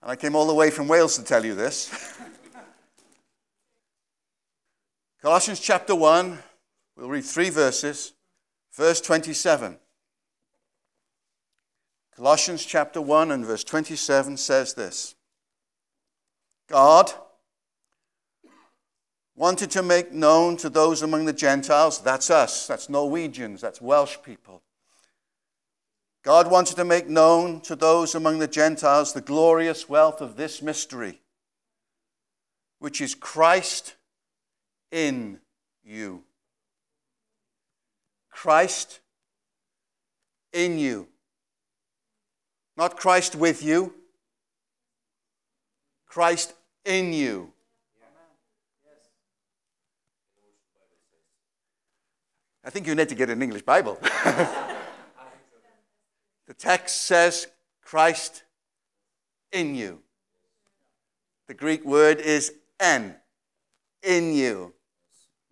And 0.00 0.12
I 0.12 0.14
came 0.14 0.36
all 0.36 0.46
the 0.46 0.54
way 0.54 0.70
from 0.70 0.86
Wales 0.86 1.16
to 1.16 1.24
tell 1.24 1.44
you 1.44 1.56
this. 1.56 1.90
Colossians 5.20 5.58
chapter 5.58 5.96
1, 5.96 6.38
we'll 6.96 7.08
read 7.08 7.24
three 7.24 7.50
verses. 7.50 8.12
Verse 8.72 9.00
27. 9.00 9.76
Colossians 12.14 12.64
chapter 12.64 13.00
1 13.00 13.32
and 13.32 13.44
verse 13.44 13.64
27 13.64 14.36
says 14.36 14.74
this 14.74 15.16
God 16.68 17.12
wanted 19.34 19.70
to 19.72 19.82
make 19.82 20.12
known 20.12 20.56
to 20.58 20.68
those 20.68 21.02
among 21.02 21.24
the 21.24 21.32
Gentiles, 21.32 22.00
that's 22.00 22.30
us, 22.30 22.68
that's 22.68 22.88
Norwegians, 22.88 23.60
that's 23.60 23.80
Welsh 23.80 24.18
people. 24.24 24.62
God 26.24 26.50
wanted 26.50 26.76
to 26.76 26.84
make 26.84 27.08
known 27.08 27.60
to 27.62 27.74
those 27.74 28.14
among 28.14 28.38
the 28.38 28.48
Gentiles 28.48 29.12
the 29.12 29.20
glorious 29.20 29.88
wealth 29.88 30.20
of 30.20 30.36
this 30.36 30.60
mystery, 30.62 31.20
which 32.78 33.00
is 33.00 33.14
Christ 33.14 33.94
in 34.90 35.38
you. 35.84 36.22
Christ 38.30 39.00
in 40.52 40.78
you. 40.78 41.08
Not 42.76 42.96
Christ 42.96 43.34
with 43.34 43.62
you, 43.64 43.92
Christ 46.06 46.54
in 46.84 47.12
you. 47.12 47.52
I 52.64 52.70
think 52.70 52.86
you 52.86 52.94
need 52.94 53.08
to 53.08 53.14
get 53.14 53.30
an 53.30 53.42
English 53.42 53.62
Bible. 53.62 53.98
the 56.46 56.54
text 56.56 57.02
says 57.02 57.48
Christ 57.82 58.44
in 59.50 59.74
you. 59.74 60.00
The 61.48 61.54
Greek 61.54 61.84
word 61.84 62.20
is 62.20 62.52
en, 62.78 63.16
in 64.02 64.34
you. 64.34 64.74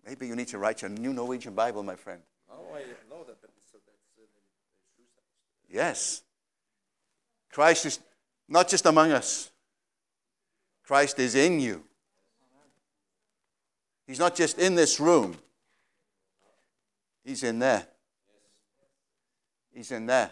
Maybe 0.07 0.25
you 0.25 0.35
need 0.37 0.47
to 0.49 0.57
write 0.57 0.81
your 0.81 0.89
new 0.89 1.11
Norwegian 1.11 1.53
Bible, 1.53 1.83
my 1.83 1.95
friend. 1.95 2.21
Oh, 2.49 2.73
I 2.73 2.79
know 3.09 3.25
that, 3.25 3.41
but 3.41 3.49
so 3.69 3.77
that's 3.85 3.97
uh, 4.17 4.23
Yes. 5.69 6.23
Christ 7.51 7.85
is 7.85 7.99
not 8.47 8.69
just 8.69 8.85
among 8.85 9.11
us, 9.11 9.51
Christ 10.83 11.19
is 11.19 11.35
in 11.35 11.59
you. 11.59 11.83
He's 14.05 14.19
not 14.19 14.35
just 14.35 14.57
in 14.57 14.75
this 14.75 14.99
room, 14.99 15.35
He's 17.25 17.43
in 17.43 17.59
there. 17.59 17.85
He's 19.73 19.91
in 19.91 20.05
there. 20.05 20.31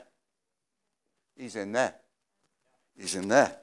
He's 1.36 1.56
in 1.58 1.74
there. 1.74 1.94
He's 2.98 3.16
in 3.16 3.28
there. 3.28 3.58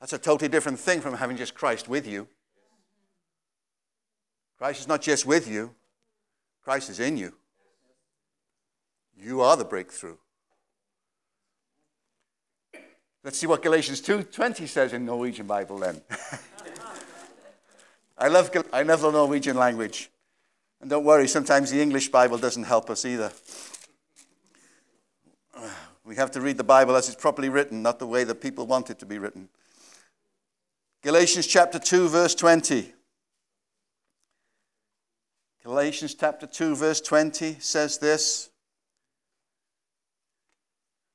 That's 0.00 0.12
a 0.12 0.18
totally 0.18 0.48
different 0.48 0.80
thing 0.80 1.00
from 1.00 1.14
having 1.14 1.36
just 1.36 1.54
Christ 1.54 1.88
with 1.88 2.08
you. 2.08 2.26
Christ 4.64 4.80
is 4.80 4.88
not 4.88 5.02
just 5.02 5.26
with 5.26 5.46
you, 5.46 5.74
Christ 6.62 6.88
is 6.88 6.98
in 6.98 7.18
you. 7.18 7.34
You 9.14 9.42
are 9.42 9.58
the 9.58 9.64
breakthrough. 9.66 10.16
Let's 13.22 13.36
see 13.36 13.46
what 13.46 13.62
Galatians 13.62 14.00
2:20 14.00 14.66
says 14.66 14.94
in 14.94 15.04
Norwegian 15.04 15.46
Bible 15.46 15.76
then. 15.76 16.00
I 18.16 18.28
love 18.28 18.50
I 18.72 18.84
love 18.84 19.02
the 19.02 19.10
Norwegian 19.10 19.58
language. 19.58 20.10
And 20.80 20.88
don't 20.88 21.04
worry, 21.04 21.28
sometimes 21.28 21.70
the 21.70 21.82
English 21.82 22.08
Bible 22.08 22.38
doesn't 22.38 22.64
help 22.64 22.88
us 22.88 23.04
either. 23.04 23.32
We 26.06 26.16
have 26.16 26.30
to 26.30 26.40
read 26.40 26.56
the 26.56 26.64
Bible 26.64 26.96
as 26.96 27.08
it's 27.08 27.20
properly 27.20 27.50
written, 27.50 27.82
not 27.82 27.98
the 27.98 28.06
way 28.06 28.24
that 28.24 28.40
people 28.40 28.66
want 28.66 28.88
it 28.88 28.98
to 29.00 29.04
be 29.04 29.18
written. 29.18 29.50
Galatians 31.02 31.46
chapter 31.46 31.78
2 31.78 32.08
verse 32.08 32.34
20. 32.34 32.93
Galatians 35.64 36.14
chapter 36.14 36.46
2 36.46 36.76
verse 36.76 37.00
20 37.00 37.56
says 37.58 37.96
this. 37.96 38.50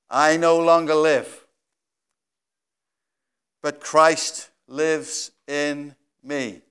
I 0.10 0.38
no 0.38 0.58
longer 0.58 0.96
live, 0.96 1.46
but 3.62 3.80
Christ 3.80 4.50
lives 4.68 5.30
in 5.48 5.96
me. 6.24 6.64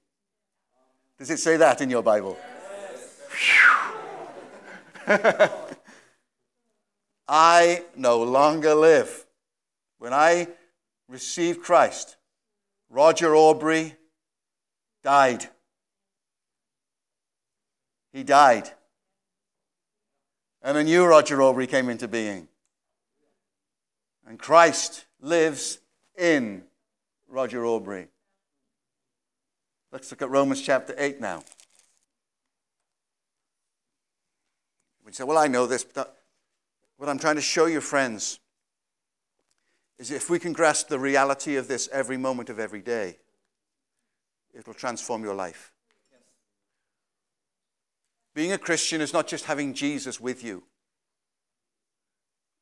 Does 1.18 1.30
it 1.30 1.38
say 1.38 1.56
that 1.56 1.80
in 1.80 1.88
your 1.88 2.02
Bible? 2.02 2.36
I 7.28 7.84
no 7.94 8.24
longer 8.24 8.74
live. 8.74 9.24
When 9.98 10.12
I 10.12 10.48
received 11.08 11.62
Christ, 11.62 12.16
Roger 12.90 13.36
Aubrey 13.36 13.94
died. 15.04 15.48
He 18.12 18.22
died. 18.22 18.70
And 20.62 20.76
a 20.76 20.84
new 20.84 21.04
Roger 21.04 21.40
Aubrey 21.42 21.66
came 21.66 21.88
into 21.88 22.08
being. 22.08 22.48
And 24.26 24.38
Christ 24.38 25.06
lives 25.20 25.78
in 26.16 26.64
Roger 27.28 27.64
Aubrey. 27.64 28.08
Let's 29.90 30.10
look 30.10 30.20
at 30.20 30.30
Romans 30.30 30.60
chapter 30.60 30.94
8 30.98 31.20
now. 31.20 31.42
We 35.04 35.12
say, 35.12 35.24
well, 35.24 35.38
I 35.38 35.46
know 35.46 35.66
this, 35.66 35.84
but 35.84 36.18
what 36.98 37.08
I'm 37.08 37.18
trying 37.18 37.36
to 37.36 37.40
show 37.40 37.64
you, 37.64 37.80
friends, 37.80 38.40
is 39.98 40.10
if 40.10 40.28
we 40.28 40.38
can 40.38 40.52
grasp 40.52 40.88
the 40.88 40.98
reality 40.98 41.56
of 41.56 41.66
this 41.66 41.88
every 41.90 42.18
moment 42.18 42.50
of 42.50 42.58
every 42.58 42.82
day, 42.82 43.16
it 44.52 44.66
will 44.66 44.74
transform 44.74 45.22
your 45.22 45.34
life. 45.34 45.72
Being 48.38 48.52
a 48.52 48.58
Christian 48.58 49.00
is 49.00 49.12
not 49.12 49.26
just 49.26 49.46
having 49.46 49.74
Jesus 49.74 50.20
with 50.20 50.44
you. 50.44 50.62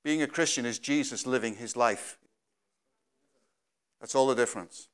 Being 0.03 0.23
a 0.23 0.27
Christian 0.27 0.65
is 0.65 0.79
Jesus 0.79 1.27
living 1.27 1.57
his 1.57 1.77
life 1.77 2.17
That's 4.01 4.15
all 4.15 4.27
the 4.27 4.35
difference. 4.35 4.89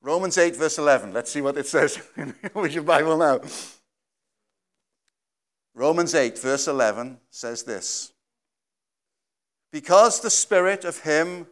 Romans 0.00 0.38
8, 0.38 0.56
verse 0.56 0.78
11. 0.78 1.12
Let's 1.12 1.30
see 1.30 1.42
what 1.42 1.58
it 1.58 1.66
says 1.66 2.00
with 2.54 2.72
your 2.72 2.82
Bible 2.82 3.18
now. 3.18 3.40
Romans 5.74 6.14
8, 6.14 6.38
verse 6.38 6.66
11 6.66 7.18
says 7.28 7.64
this 7.64 8.14
Because 9.70 10.20
the 10.20 10.30
Spirit 10.30 10.86
of 10.86 11.00
Him 11.00 11.48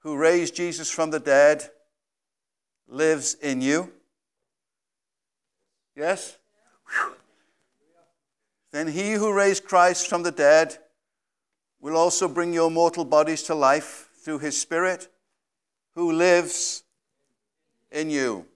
who 0.00 0.16
raised 0.16 0.56
Jesus 0.56 0.90
from 0.90 1.12
the 1.12 1.20
dead 1.20 1.70
lives 2.88 3.34
in 3.34 3.60
you. 3.60 3.92
Yes? 5.96 6.38
Whew. 6.88 7.14
Then 8.72 8.88
He 8.88 9.12
who 9.12 9.32
raised 9.32 9.64
Christ 9.64 10.08
from 10.08 10.22
the 10.22 10.30
dead 10.30 10.78
will 11.80 11.96
also 11.96 12.28
bring 12.28 12.52
your 12.52 12.70
mortal 12.70 13.04
bodies 13.04 13.42
to 13.44 13.54
life 13.54 14.08
through 14.22 14.38
His 14.38 14.58
Spirit 14.58 15.08
who 15.94 16.12
lives 16.12 16.84
in 17.90 18.08
you. 18.08 18.46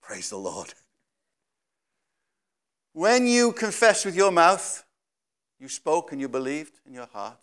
Praise 0.00 0.30
the 0.30 0.38
Lord. 0.38 0.72
When 2.92 3.26
you 3.26 3.52
confess 3.52 4.04
with 4.04 4.16
your 4.16 4.32
mouth, 4.32 4.84
you 5.58 5.68
spoke 5.68 6.10
and 6.10 6.20
you 6.20 6.28
believed 6.28 6.80
in 6.86 6.94
your 6.94 7.06
heart, 7.06 7.38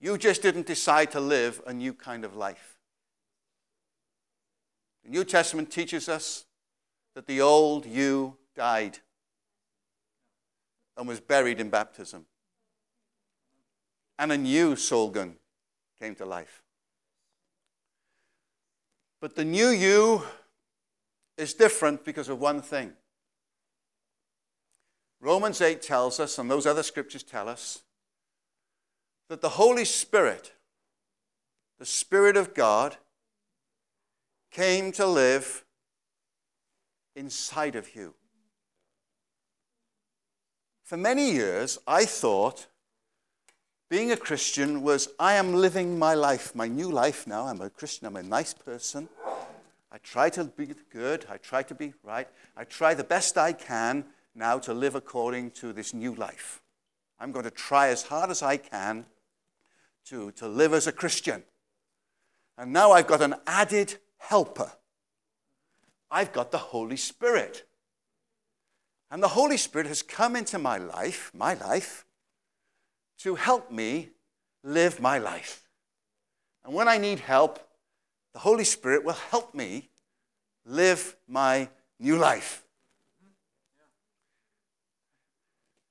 you 0.00 0.16
just 0.16 0.42
didn't 0.42 0.66
decide 0.66 1.10
to 1.12 1.20
live 1.20 1.60
a 1.66 1.72
new 1.72 1.92
kind 1.92 2.24
of 2.24 2.36
life. 2.36 2.73
The 5.04 5.10
New 5.10 5.24
Testament 5.24 5.70
teaches 5.70 6.08
us 6.08 6.46
that 7.14 7.26
the 7.26 7.40
old 7.40 7.86
you 7.86 8.36
died 8.56 8.98
and 10.96 11.06
was 11.06 11.20
buried 11.20 11.60
in 11.60 11.70
baptism. 11.70 12.26
And 14.18 14.32
a 14.32 14.38
new 14.38 14.74
Solgun 14.74 15.34
came 16.00 16.14
to 16.16 16.24
life. 16.24 16.62
But 19.20 19.34
the 19.34 19.44
new 19.44 19.68
you 19.68 20.22
is 21.36 21.54
different 21.54 22.04
because 22.04 22.28
of 22.28 22.40
one 22.40 22.62
thing. 22.62 22.92
Romans 25.20 25.60
8 25.60 25.82
tells 25.82 26.20
us, 26.20 26.38
and 26.38 26.50
those 26.50 26.66
other 26.66 26.82
scriptures 26.82 27.22
tell 27.22 27.48
us, 27.48 27.82
that 29.28 29.40
the 29.40 29.50
Holy 29.50 29.84
Spirit, 29.84 30.52
the 31.78 31.86
Spirit 31.86 32.36
of 32.36 32.54
God, 32.54 32.98
came 34.54 34.92
to 34.92 35.04
live 35.04 35.64
inside 37.16 37.74
of 37.74 37.96
you. 37.96 38.14
For 40.84 40.96
many 40.96 41.32
years, 41.32 41.76
I 41.88 42.04
thought 42.04 42.68
being 43.90 44.12
a 44.12 44.16
Christian 44.16 44.82
was 44.82 45.08
I 45.18 45.34
am 45.34 45.54
living 45.54 45.98
my 45.98 46.14
life, 46.14 46.54
my 46.54 46.68
new 46.68 46.88
life 46.88 47.26
now. 47.26 47.46
I'm 47.46 47.60
a 47.60 47.68
Christian, 47.68 48.06
I'm 48.06 48.16
a 48.16 48.22
nice 48.22 48.54
person. 48.54 49.08
I 49.90 49.98
try 49.98 50.30
to 50.30 50.44
be 50.44 50.68
good, 50.90 51.26
I 51.28 51.36
try 51.38 51.64
to 51.64 51.74
be 51.74 51.92
right, 52.04 52.28
I 52.56 52.64
try 52.64 52.94
the 52.94 53.04
best 53.04 53.36
I 53.36 53.52
can 53.52 54.04
now 54.36 54.58
to 54.60 54.72
live 54.72 54.94
according 54.94 55.50
to 55.52 55.72
this 55.72 55.92
new 55.92 56.14
life. 56.14 56.62
I'm 57.18 57.32
going 57.32 57.44
to 57.44 57.50
try 57.50 57.88
as 57.88 58.04
hard 58.04 58.30
as 58.30 58.42
I 58.42 58.58
can 58.58 59.06
to, 60.06 60.30
to 60.32 60.46
live 60.46 60.72
as 60.72 60.86
a 60.86 60.92
Christian. 60.92 61.42
And 62.56 62.72
now 62.72 62.92
I've 62.92 63.08
got 63.08 63.20
an 63.20 63.34
added 63.46 63.98
helper. 64.28 64.72
I've 66.10 66.32
got 66.32 66.50
the 66.50 66.58
Holy 66.58 66.96
Spirit. 66.96 67.66
And 69.10 69.22
the 69.22 69.28
Holy 69.28 69.56
Spirit 69.56 69.86
has 69.86 70.02
come 70.02 70.36
into 70.36 70.58
my 70.58 70.78
life, 70.78 71.30
my 71.34 71.54
life, 71.54 72.04
to 73.18 73.34
help 73.34 73.70
me 73.70 74.10
live 74.62 75.00
my 75.00 75.18
life. 75.18 75.68
And 76.64 76.74
when 76.74 76.88
I 76.88 76.98
need 76.98 77.20
help, 77.20 77.60
the 78.32 78.38
Holy 78.38 78.64
Spirit 78.64 79.04
will 79.04 79.12
help 79.30 79.54
me 79.54 79.90
live 80.64 81.16
my 81.28 81.68
new 82.00 82.16
life. 82.16 82.64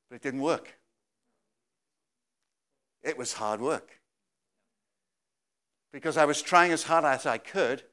But 0.09 0.15
it 0.15 0.21
didn't 0.21 0.41
work. 0.41 0.77
It 3.03 3.17
was 3.17 3.33
hard 3.33 3.61
work. 3.61 3.99
Because 5.91 6.17
I 6.17 6.25
was 6.25 6.41
trying 6.41 6.71
as 6.71 6.83
hard 6.83 7.05
as 7.05 7.25
I 7.25 7.37
could 7.37 7.83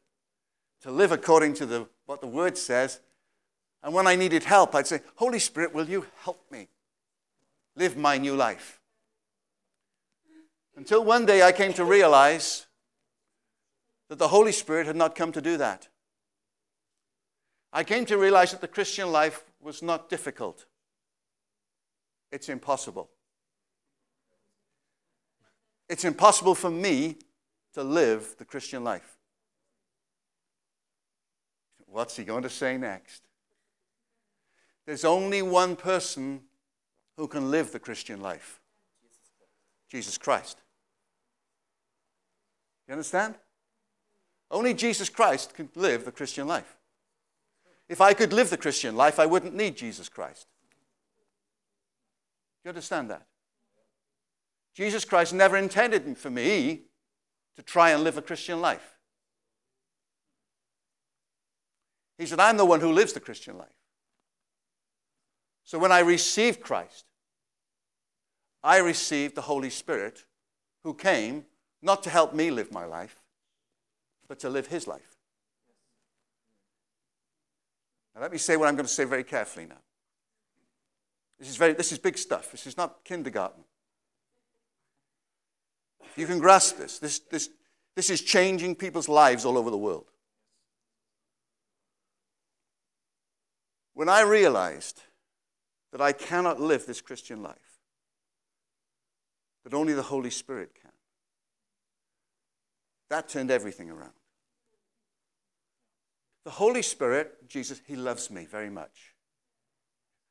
to 0.83 0.91
live 0.91 1.13
according 1.13 1.55
to 1.55 1.67
the, 1.67 1.89
what 2.07 2.21
the 2.21 2.27
Word 2.27 2.57
says. 2.57 3.01
And 3.83 3.95
when 3.95 4.07
I 4.07 4.17
needed 4.17 4.45
help, 4.45 4.75
I'd 4.75 4.87
say, 4.87 5.01
Holy 5.17 5.39
Spirit, 5.39 5.75
will 5.75 5.89
you 5.89 6.07
help 6.23 6.51
me 6.51 6.69
live 7.77 7.97
my 7.97 8.19
new 8.19 8.35
life? 8.35 8.81
Until 10.77 11.05
one 11.05 11.27
day 11.27 11.43
I 11.43 11.53
came 11.53 11.73
to 11.75 11.85
realize 11.85 12.67
that 14.09 14.19
the 14.19 14.29
Holy 14.29 14.53
Spirit 14.53 14.87
had 14.87 14.97
not 14.97 15.15
come 15.15 15.33
to 15.33 15.41
do 15.41 15.57
that. 15.57 15.89
I 17.73 17.85
came 17.85 18.05
to 18.07 18.19
realize 18.19 18.51
that 18.51 18.61
the 18.61 18.69
Christian 18.69 19.13
life 19.13 19.45
was 19.61 19.83
not 19.83 20.09
difficult, 20.09 20.67
it's 22.33 22.49
impossible. 22.49 23.11
It's 25.89 26.05
impossible 26.05 26.55
for 26.55 26.71
me 26.71 27.17
to 27.75 27.83
live 27.83 28.37
the 28.39 28.45
Christian 28.45 28.85
life. 28.85 29.19
What's 31.91 32.17
he 32.17 32.25
going 32.25 32.45
to 32.45 32.51
say 32.51 32.79
next? 32.79 33.23
There's 34.87 35.05
only 35.05 35.43
one 35.43 35.77
person 35.77 36.43
who 37.17 37.27
can 37.27 37.51
live 37.51 37.73
the 37.73 37.79
Christian 37.79 38.21
life 38.21 38.61
Jesus 39.91 40.17
Christ. 40.17 40.61
You 42.87 42.93
understand? 42.93 43.35
Only 44.51 44.73
Jesus 44.73 45.09
Christ 45.09 45.55
can 45.55 45.69
live 45.75 46.05
the 46.05 46.13
Christian 46.13 46.47
life. 46.47 46.77
If 47.89 48.01
I 48.01 48.15
could 48.15 48.33
live 48.33 48.51
the 48.51 48.57
Christian 48.57 48.97
life, 48.97 49.19
I 49.19 49.27
wouldn't 49.27 49.55
need 49.55 49.77
Jesus 49.77 50.09
Christ. 50.09 50.47
Do 52.63 52.69
you 52.69 52.71
understand 52.71 53.11
that? 53.11 53.27
Jesus 54.75 55.05
Christ 55.05 55.35
never 55.35 55.57
intended 55.57 56.17
for 56.17 56.31
me 56.31 56.83
to 57.57 57.63
try 57.63 57.91
and 57.91 58.05
live 58.05 58.17
a 58.17 58.23
Christian 58.23 58.61
life. 58.61 59.00
He 62.21 62.27
said, 62.27 62.39
I'm 62.39 62.59
the 62.59 62.67
one 62.67 62.81
who 62.81 62.93
lives 62.93 63.15
the 63.15 63.21
Christian 63.21 63.57
life. 63.57 63.69
So 65.65 65.79
when 65.79 65.91
I 65.91 66.01
received 66.01 66.61
Christ, 66.61 67.07
I 68.63 68.77
received 68.77 69.37
the 69.37 69.41
Holy 69.41 69.71
Spirit 69.71 70.27
who 70.85 70.93
came 70.93 71.47
not 71.81 72.03
to 72.03 72.11
help 72.11 72.35
me 72.35 72.51
live 72.51 72.73
my 72.73 72.85
life, 72.85 73.23
but 74.29 74.39
to 74.41 74.51
live 74.51 74.67
his 74.67 74.87
life. 74.87 75.17
Now, 78.15 78.21
let 78.21 78.33
me 78.33 78.39
say 78.39 78.59
what 78.59 78.69
I'm 78.69 78.77
going 78.77 78.87
to 78.87 78.93
say 78.93 79.05
very 79.05 79.25
carefully 79.25 79.65
now. 79.65 79.81
This 81.39 81.49
is, 81.49 81.57
very, 81.57 81.73
this 81.73 81.91
is 81.91 81.99
big 81.99 82.19
stuff. 82.19 82.51
This 82.51 82.67
is 82.67 82.77
not 82.77 83.03
kindergarten. 83.03 83.65
You 86.17 86.27
can 86.27 86.39
grasp 86.39 86.77
this. 86.77 86.99
This, 86.99 87.21
this. 87.21 87.49
this 87.97 88.11
is 88.11 88.21
changing 88.21 88.75
people's 88.75 89.09
lives 89.09 89.47
all 89.47 89.57
over 89.57 89.71
the 89.71 89.79
world. 89.79 90.11
When 93.95 94.09
I 94.09 94.23
realized 94.23 95.03
that 95.93 96.01
I 96.01 96.13
cannot 96.13 96.61
live 96.61 96.87
this 96.87 97.01
Christian 97.01 97.43
life, 97.43 97.57
that 99.65 99.75
only 99.75 99.93
the 99.93 100.03
Holy 100.03 100.31
Spirit 100.31 100.75
can, 100.81 100.93
that 103.11 103.29
turned 103.29 103.51
everything 103.51 103.91
around. 103.91 104.13
The 106.45 106.51
Holy 106.51 106.83
Spirit, 106.83 107.49
Jesus, 107.49 107.83
He 107.87 107.97
loves 107.97 108.31
me 108.31 108.47
very 108.47 108.71
much. 108.71 109.15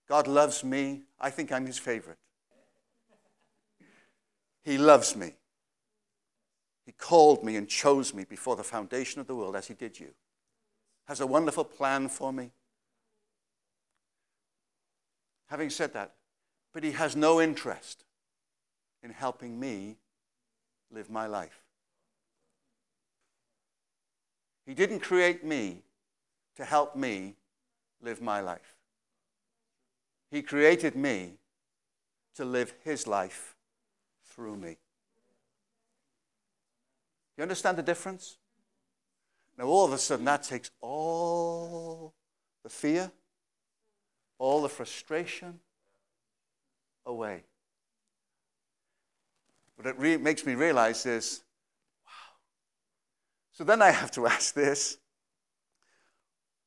God 0.07 0.27
loves 0.27 0.63
me. 0.63 1.03
I 1.19 1.29
think 1.29 1.51
I'm 1.51 1.65
His 1.65 1.77
favorite. 1.77 2.17
He 4.63 4.77
loves 4.77 5.15
me. 5.15 5.33
He 6.85 6.91
called 6.93 7.43
me 7.43 7.55
and 7.55 7.67
chose 7.67 8.13
me 8.13 8.23
before 8.23 8.55
the 8.55 8.63
foundation 8.63 9.21
of 9.21 9.27
the 9.27 9.35
world, 9.35 9.55
as 9.55 9.67
He 9.67 9.75
did 9.75 9.99
you. 9.99 10.09
Has 11.07 11.19
a 11.19 11.27
wonderful 11.27 11.63
plan 11.63 12.09
for 12.09 12.33
me. 12.33 12.51
Having 15.49 15.69
said 15.71 15.93
that, 15.93 16.13
but 16.73 16.83
He 16.83 16.91
has 16.91 17.15
no 17.15 17.41
interest 17.41 18.03
in 19.03 19.11
helping 19.11 19.59
me 19.59 19.97
live 20.91 21.09
my 21.09 21.27
life. 21.27 21.61
He 24.65 24.73
didn't 24.73 24.99
create 24.99 25.43
me 25.43 25.81
to 26.55 26.65
help 26.65 26.95
me 26.95 27.35
live 28.01 28.21
my 28.21 28.41
life. 28.41 28.75
He 30.29 30.41
created 30.41 30.95
me 30.95 31.33
to 32.35 32.45
live 32.45 32.73
his 32.83 33.07
life 33.07 33.55
through 34.23 34.57
me. 34.57 34.77
You 37.35 37.41
understand 37.41 37.77
the 37.77 37.83
difference? 37.83 38.37
Now, 39.57 39.65
all 39.65 39.85
of 39.85 39.93
a 39.93 39.97
sudden, 39.97 40.25
that 40.25 40.43
takes 40.43 40.69
all 40.81 42.13
the 42.63 42.69
fear, 42.69 43.11
all 44.39 44.63
the 44.63 44.69
frustration 44.69 45.59
away. 47.05 47.43
What 49.75 49.87
it 49.87 49.95
re- 49.99 50.17
makes 50.17 50.45
me 50.45 50.55
realize 50.55 51.05
is 51.05 51.43
wow. 52.05 52.11
So 53.51 53.63
then 53.63 53.81
I 53.81 53.91
have 53.91 54.11
to 54.11 54.25
ask 54.35 54.55
this 54.55 54.97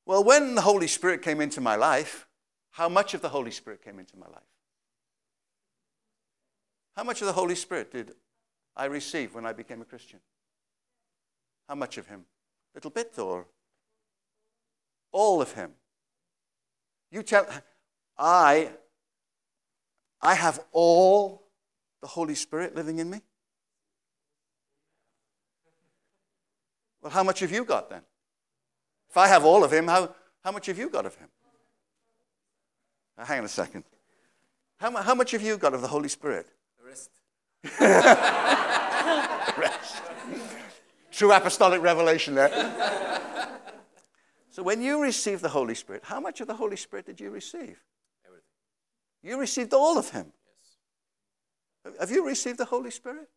well, 0.05 0.25
when 0.25 0.55
the 0.55 0.63
Holy 0.63 0.89
Spirit 0.89 1.23
came 1.23 1.41
into 1.41 1.61
my 1.61 1.77
life, 1.77 2.27
how 2.71 2.89
much 2.89 3.15
of 3.15 3.23
the 3.23 3.29
Holy 3.29 3.51
Spirit 3.51 3.83
came 3.83 3.99
into 3.99 4.17
my 4.17 4.27
life? 4.27 4.43
How 6.97 7.05
much 7.05 7.21
of 7.21 7.27
the 7.27 7.33
Holy 7.33 7.55
Spirit 7.55 7.93
did 7.93 8.13
I 8.77 8.87
receive 8.87 9.35
when 9.35 9.47
I 9.47 9.53
became 9.53 9.81
a 9.81 9.85
Christian? 9.85 10.21
How 11.69 11.75
much 11.75 11.99
of 11.99 12.07
Him? 12.07 12.25
Little 12.75 12.91
bit 12.91 13.19
or 13.19 13.47
all 15.13 15.41
of 15.41 15.53
Him? 15.53 15.73
You 17.13 17.23
tell, 17.23 17.47
I, 18.19 18.71
I 20.23 20.35
have 20.35 20.61
all 20.73 21.43
the 22.01 22.07
Holy 22.07 22.35
Spirit 22.35 22.75
living 22.75 22.99
in 22.99 23.11
me? 23.11 23.21
Well, 27.03 27.13
how 27.13 27.23
much 27.23 27.41
have 27.41 27.53
you 27.53 27.67
got 27.67 27.91
then? 27.91 28.01
If 29.11 29.19
I 29.19 29.29
have 29.29 29.45
all 29.45 29.63
of 29.63 29.71
him, 29.71 29.89
how, 29.89 30.15
how 30.43 30.53
much 30.53 30.67
have 30.67 30.79
you 30.79 30.89
got 30.89 31.05
of 31.05 31.15
him? 31.17 31.29
Now, 33.19 33.27
hang 33.27 33.41
on 33.41 33.45
a 33.45 33.49
second. 33.49 33.85
How, 34.79 34.91
how 35.03 35.15
much 35.15 35.33
have 35.33 35.43
you 35.43 35.59
got 35.59 35.75
of 35.75 35.83
the 35.83 35.89
Holy 35.89 36.09
Spirit? 36.09 36.47
The 36.81 36.89
rest. 36.89 37.11
Rest. 39.59 40.03
True 41.11 41.33
apostolic 41.33 41.83
revelation 41.83 42.35
there. 42.35 42.49
so 44.53 44.63
when 44.63 44.83
you 44.83 45.03
received 45.03 45.43
the 45.43 45.49
Holy 45.49 45.75
Spirit, 45.75 46.03
how 46.05 46.21
much 46.21 46.43
of 46.43 46.47
the 46.47 46.55
Holy 46.55 46.77
Spirit 46.77 47.07
did 47.07 47.19
you 47.19 47.31
receive? 47.31 47.83
Everything. 48.25 48.45
You 49.23 49.41
received 49.41 49.73
all 49.73 49.97
of 49.97 50.11
him. 50.11 50.31
Yes. 51.85 51.99
Have 51.99 52.11
you 52.11 52.27
received 52.27 52.59
the 52.59 52.67
Holy 52.67 52.91
Spirit? 52.91 53.31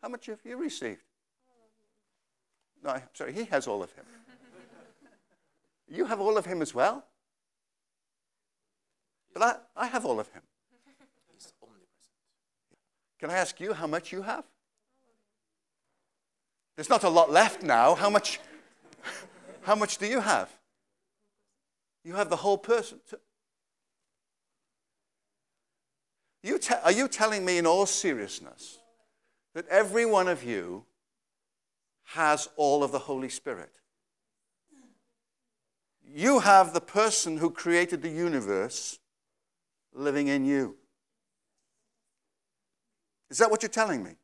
How 0.00 0.08
much 0.08 0.26
have 0.26 0.38
you 0.44 0.56
received? 0.56 1.02
No, 2.84 2.90
I'm 2.90 3.02
sorry, 3.14 3.32
he 3.32 3.44
has 3.44 3.66
all 3.66 3.82
of 3.82 3.92
him. 3.92 4.04
You 5.86 6.06
have 6.06 6.18
all 6.18 6.38
of 6.38 6.46
him 6.46 6.62
as 6.62 6.74
well? 6.74 7.04
But 9.34 9.42
I, 9.42 9.84
I 9.84 9.86
have 9.88 10.06
all 10.06 10.18
of 10.18 10.28
him. 10.28 10.42
He's 11.34 11.52
omnipresent. 11.62 11.88
Can 13.20 13.28
I 13.30 13.34
ask 13.34 13.60
you 13.60 13.74
how 13.74 13.86
much 13.86 14.10
you 14.10 14.22
have? 14.22 14.44
There's 16.76 16.88
not 16.88 17.04
a 17.04 17.08
lot 17.08 17.30
left 17.30 17.62
now. 17.62 17.94
How 17.94 18.08
much, 18.08 18.40
how 19.64 19.74
much 19.74 19.98
do 19.98 20.06
you 20.06 20.20
have? 20.20 20.50
You 22.04 22.14
have 22.14 22.28
the 22.28 22.36
whole 22.36 22.58
person. 22.58 23.00
You 26.42 26.58
te- 26.58 26.74
are 26.84 26.92
you 26.92 27.08
telling 27.08 27.44
me 27.44 27.56
in 27.56 27.66
all 27.66 27.86
seriousness 27.86 28.78
that 29.54 29.66
every 29.68 30.04
one 30.04 30.28
of 30.28 30.44
you 30.44 30.84
has 32.08 32.48
all 32.56 32.84
of 32.84 32.92
the 32.92 32.98
Holy 32.98 33.30
Spirit? 33.30 33.72
You 36.06 36.40
have 36.40 36.74
the 36.74 36.82
person 36.82 37.38
who 37.38 37.50
created 37.50 38.02
the 38.02 38.10
universe 38.10 38.98
living 39.94 40.28
in 40.28 40.44
you. 40.44 40.76
Is 43.30 43.38
that 43.38 43.50
what 43.50 43.62
you're 43.62 43.70
telling 43.70 44.04
me? 44.04 44.16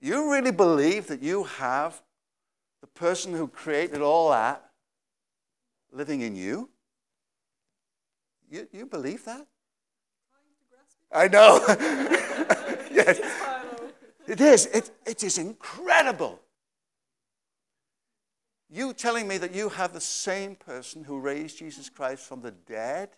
You 0.00 0.32
really 0.32 0.50
believe 0.50 1.06
that 1.06 1.22
you 1.22 1.44
have 1.44 2.02
the 2.80 2.86
person 2.86 3.34
who 3.34 3.48
created 3.48 4.00
all 4.00 4.30
that 4.30 4.70
living 5.92 6.20
in 6.20 6.36
you? 6.36 6.70
You, 8.50 8.66
you 8.72 8.86
believe 8.86 9.24
that? 9.24 9.46
I 11.12 11.28
know. 11.28 11.64
yes. 12.90 13.20
It 14.26 14.40
is. 14.40 14.66
It, 14.66 14.90
it 15.06 15.22
is 15.24 15.38
incredible. 15.38 16.40
You 18.68 18.92
telling 18.92 19.26
me 19.26 19.36
that 19.38 19.52
you 19.52 19.68
have 19.70 19.92
the 19.92 20.00
same 20.00 20.54
person 20.54 21.02
who 21.02 21.18
raised 21.18 21.58
Jesus 21.58 21.88
Christ 21.88 22.22
from 22.22 22.40
the 22.40 22.52
dead 22.52 23.10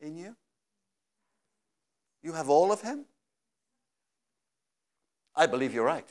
in 0.00 0.16
you? 0.16 0.36
You 2.22 2.32
have 2.32 2.48
all 2.48 2.70
of 2.70 2.82
him? 2.82 3.06
I 5.34 5.46
believe 5.46 5.74
you're 5.74 5.84
right. 5.84 6.08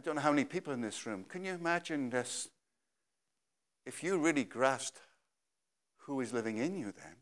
I 0.00 0.02
don't 0.02 0.14
know 0.14 0.22
how 0.22 0.30
many 0.30 0.46
people 0.46 0.72
in 0.72 0.80
this 0.80 1.04
room. 1.04 1.26
Can 1.28 1.44
you 1.44 1.52
imagine 1.52 2.08
this? 2.08 2.48
If 3.84 4.02
you 4.02 4.16
really 4.16 4.44
grasped 4.44 4.98
who 5.98 6.22
is 6.22 6.32
living 6.32 6.56
in 6.56 6.74
you, 6.74 6.86
then, 6.86 7.16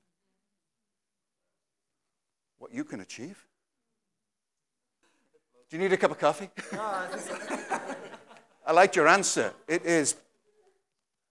what 2.56 2.72
you 2.72 2.84
can 2.84 3.00
achieve? 3.00 3.44
Do 5.68 5.76
you 5.76 5.82
need 5.82 5.92
a 5.92 5.96
cup 5.96 6.12
of 6.12 6.20
coffee? 6.20 6.50
I 8.64 8.70
liked 8.70 8.94
your 8.94 9.08
answer. 9.08 9.52
It 9.66 9.84
is 9.84 10.14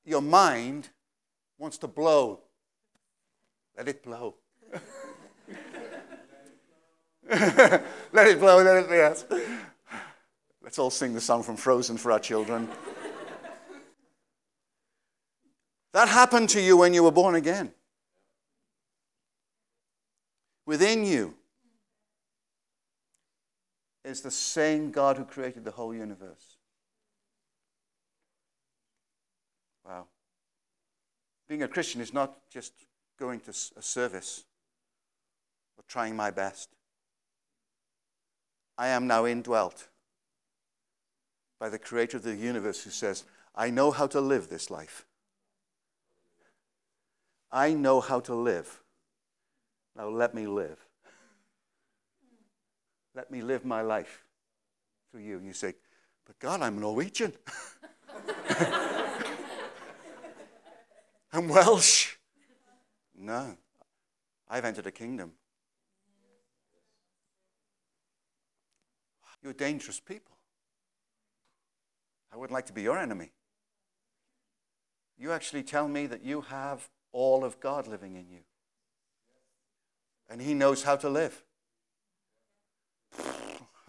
your 0.04 0.22
mind 0.22 0.90
wants 1.58 1.78
to 1.78 1.88
blow. 1.88 2.42
Let 3.78 3.88
it 3.88 4.04
blow. 4.04 4.36
let 7.30 8.28
it 8.28 8.38
blow, 8.38 8.62
let 8.62 8.84
it 8.84 8.90
yes. 8.90 9.24
Let's 10.68 10.80
all 10.80 10.90
sing 10.90 11.14
the 11.14 11.22
song 11.22 11.44
from 11.44 11.56
Frozen 11.56 11.96
for 11.96 12.12
our 12.12 12.20
children. 12.20 12.68
that 15.94 16.10
happened 16.10 16.50
to 16.50 16.60
you 16.60 16.76
when 16.76 16.94
you 16.94 17.04
were 17.04 17.12
born 17.12 17.36
again. 17.36 17.72
Within 20.66 21.06
you 21.06 21.36
is 24.04 24.20
the 24.20 24.30
same 24.30 24.92
God 24.92 25.16
who 25.16 25.24
created 25.24 25.64
the 25.64 25.72
whole 25.72 25.96
universe. 25.96 26.58
Wow. 29.86 30.08
Being 31.48 31.64
a 31.64 31.70
Christian 31.70 32.02
is 32.02 32.14
not 32.14 32.42
just 32.50 32.74
going 33.18 33.40
to 33.40 33.52
a 33.52 33.82
service 33.82 34.44
or 35.78 35.86
trying 35.88 36.18
my 36.18 36.30
best. 36.30 36.68
I 38.78 38.90
am 38.90 39.08
now 39.08 39.26
indwelt 39.26 39.88
by 41.60 41.70
the 41.70 41.80
creator 41.80 42.18
of 42.18 42.24
the 42.24 42.36
universe 42.36 42.84
who 42.84 42.90
says, 42.90 43.24
I 43.56 43.70
know 43.70 43.92
how 43.92 44.08
to 44.08 44.22
live 44.22 44.50
this 44.50 44.70
life. 44.70 45.06
I 47.52 47.74
know 47.74 48.02
how 48.02 48.20
to 48.22 48.36
live. 48.36 48.82
Now 49.96 50.10
let 50.10 50.36
me 50.36 50.46
live. 50.46 50.78
Let 53.16 53.32
me 53.32 53.42
live 53.42 53.66
my 53.66 53.82
life 53.82 54.24
through 55.12 55.22
you. 55.22 55.38
And 55.38 55.48
you 55.48 55.54
say, 55.54 55.74
But 56.26 56.38
God, 56.38 56.62
I'm 56.62 56.80
Norwegian. 56.80 57.34
I'm 61.34 61.50
Welsh. 61.50 62.16
No, 63.20 63.58
I've 64.48 64.66
entered 64.66 64.86
a 64.86 64.92
kingdom. 64.92 65.32
You're 69.42 69.54
dangerous 69.54 70.00
people. 70.00 70.37
I 72.32 72.38
wouldn't 72.38 72.54
like 72.54 72.66
to 72.68 72.74
be 72.74 72.82
your 72.82 72.98
enemy. 72.98 73.32
You 75.18 75.32
actually 75.32 75.64
tell 75.64 75.88
me 75.88 76.06
that 76.08 76.24
you 76.24 76.42
have 76.42 76.90
all 77.12 77.44
of 77.44 77.60
God 77.60 77.88
living 77.88 78.16
in 78.16 78.30
you. 78.30 78.42
And 80.30 80.42
He 80.42 80.54
knows 80.54 80.84
how 80.84 80.96
to 80.98 81.10
live. 81.10 81.44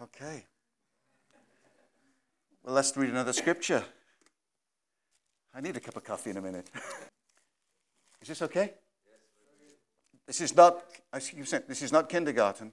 Okay. 0.01 0.45
Well, 2.63 2.73
let's 2.73 2.95
read 2.95 3.09
another 3.09 3.33
scripture. 3.33 3.83
I 5.53 5.59
need 5.59 5.75
a 5.75 5.81
cup 5.81 5.97
of 5.97 6.05
coffee 6.05 6.29
in 6.29 6.37
a 6.37 6.41
minute. 6.41 6.69
Is 8.21 8.29
this 8.29 8.41
okay? 8.43 8.75
This 10.25 10.41
is 10.41 10.55
not, 10.55 10.83
as 11.11 11.33
you 11.33 11.43
said, 11.43 11.67
this 11.67 11.81
is 11.81 11.91
not 11.91 12.07
kindergarten. 12.07 12.71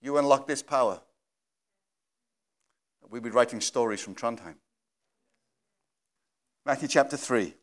You 0.00 0.16
unlock 0.16 0.46
this 0.46 0.62
power. 0.62 1.02
We'll 3.10 3.22
be 3.22 3.30
writing 3.30 3.60
stories 3.60 4.00
from 4.00 4.14
Trondheim. 4.14 4.56
Matthew 6.64 6.88
chapter 6.88 7.16
3. 7.16 7.44
This 7.44 7.54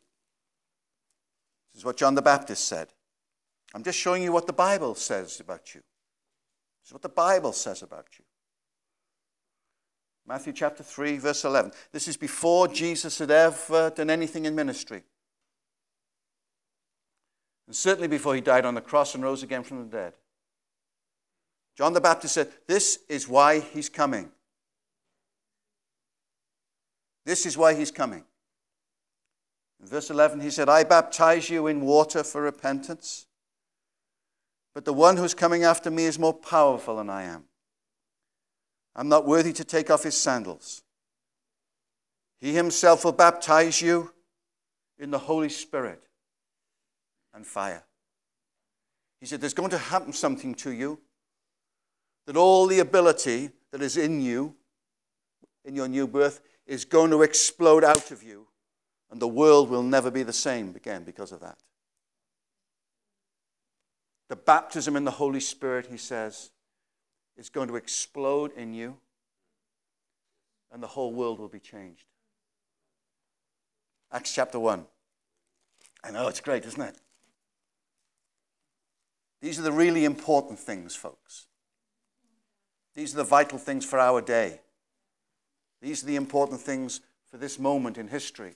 is 1.74 1.84
what 1.84 1.96
John 1.96 2.14
the 2.14 2.22
Baptist 2.22 2.66
said. 2.66 2.88
I'm 3.74 3.82
just 3.82 3.98
showing 3.98 4.22
you 4.22 4.32
what 4.32 4.46
the 4.46 4.52
Bible 4.52 4.94
says 4.94 5.40
about 5.40 5.74
you. 5.74 5.82
This 6.80 6.88
is 6.88 6.92
what 6.92 7.02
the 7.02 7.08
Bible 7.08 7.52
says 7.52 7.82
about 7.82 8.06
you. 8.18 8.24
Matthew 10.26 10.52
chapter 10.54 10.82
3, 10.82 11.18
verse 11.18 11.44
11. 11.44 11.72
This 11.92 12.08
is 12.08 12.16
before 12.16 12.68
Jesus 12.68 13.18
had 13.18 13.30
ever 13.30 13.90
done 13.90 14.08
anything 14.08 14.46
in 14.46 14.54
ministry. 14.54 15.02
And 17.66 17.76
certainly 17.76 18.08
before 18.08 18.34
he 18.34 18.40
died 18.40 18.64
on 18.64 18.74
the 18.74 18.80
cross 18.80 19.14
and 19.14 19.22
rose 19.22 19.42
again 19.42 19.62
from 19.62 19.78
the 19.78 19.96
dead. 19.96 20.14
John 21.76 21.92
the 21.92 22.00
Baptist 22.00 22.34
said, 22.34 22.48
This 22.66 23.00
is 23.08 23.28
why 23.28 23.60
he's 23.60 23.88
coming. 23.88 24.30
This 27.24 27.46
is 27.46 27.56
why 27.56 27.74
he's 27.74 27.90
coming. 27.90 28.24
In 29.80 29.86
verse 29.86 30.10
11, 30.10 30.40
he 30.40 30.50
said, 30.50 30.68
I 30.68 30.84
baptize 30.84 31.50
you 31.50 31.66
in 31.66 31.80
water 31.80 32.22
for 32.22 32.42
repentance. 32.42 33.26
But 34.74 34.84
the 34.84 34.92
one 34.92 35.16
who's 35.16 35.34
coming 35.34 35.64
after 35.64 35.90
me 35.90 36.04
is 36.04 36.18
more 36.18 36.34
powerful 36.34 36.96
than 36.96 37.08
I 37.08 37.24
am. 37.24 37.44
I'm 38.96 39.08
not 39.08 39.26
worthy 39.26 39.52
to 39.54 39.64
take 39.64 39.90
off 39.90 40.02
his 40.02 40.16
sandals. 40.16 40.82
He 42.40 42.54
himself 42.54 43.04
will 43.04 43.12
baptize 43.12 43.80
you 43.80 44.12
in 44.98 45.10
the 45.10 45.18
Holy 45.18 45.48
Spirit 45.48 46.02
and 47.32 47.46
fire. 47.46 47.84
He 49.20 49.26
said, 49.26 49.40
There's 49.40 49.54
going 49.54 49.70
to 49.70 49.78
happen 49.78 50.12
something 50.12 50.54
to 50.56 50.70
you 50.70 51.00
that 52.26 52.36
all 52.36 52.66
the 52.66 52.80
ability 52.80 53.50
that 53.70 53.82
is 53.82 53.96
in 53.96 54.20
you, 54.20 54.54
in 55.64 55.74
your 55.74 55.88
new 55.88 56.06
birth, 56.06 56.40
is 56.66 56.84
going 56.84 57.10
to 57.10 57.22
explode 57.22 57.84
out 57.84 58.10
of 58.10 58.22
you, 58.22 58.46
and 59.10 59.20
the 59.20 59.28
world 59.28 59.68
will 59.68 59.82
never 59.82 60.10
be 60.10 60.22
the 60.22 60.32
same 60.32 60.74
again 60.74 61.04
because 61.04 61.32
of 61.32 61.40
that. 61.40 61.58
The 64.28 64.36
baptism 64.36 64.96
in 64.96 65.04
the 65.04 65.10
Holy 65.10 65.40
Spirit, 65.40 65.86
he 65.86 65.98
says, 65.98 66.50
is 67.36 67.50
going 67.50 67.68
to 67.68 67.76
explode 67.76 68.52
in 68.56 68.72
you, 68.72 68.96
and 70.72 70.82
the 70.82 70.88
whole 70.88 71.12
world 71.12 71.38
will 71.38 71.48
be 71.48 71.60
changed. 71.60 72.06
Acts 74.10 74.34
chapter 74.34 74.58
1. 74.58 74.86
I 76.02 76.10
know, 76.10 76.28
it's 76.28 76.40
great, 76.40 76.64
isn't 76.64 76.80
it? 76.80 76.96
These 79.40 79.58
are 79.58 79.62
the 79.62 79.72
really 79.72 80.04
important 80.04 80.58
things, 80.58 80.96
folks. 80.96 81.46
These 82.94 83.12
are 83.14 83.18
the 83.18 83.24
vital 83.24 83.58
things 83.58 83.84
for 83.84 83.98
our 83.98 84.20
day. 84.22 84.60
These 85.84 86.02
are 86.02 86.06
the 86.06 86.16
important 86.16 86.62
things 86.62 87.02
for 87.30 87.36
this 87.36 87.58
moment 87.58 87.98
in 87.98 88.08
history. 88.08 88.54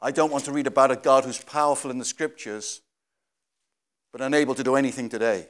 I 0.00 0.10
don't 0.10 0.32
want 0.32 0.44
to 0.46 0.52
read 0.52 0.66
about 0.66 0.90
a 0.90 0.96
God 0.96 1.24
who's 1.24 1.40
powerful 1.40 1.88
in 1.92 1.98
the 1.98 2.04
scriptures, 2.04 2.80
but 4.10 4.20
unable 4.20 4.56
to 4.56 4.64
do 4.64 4.74
anything 4.74 5.08
today. 5.08 5.46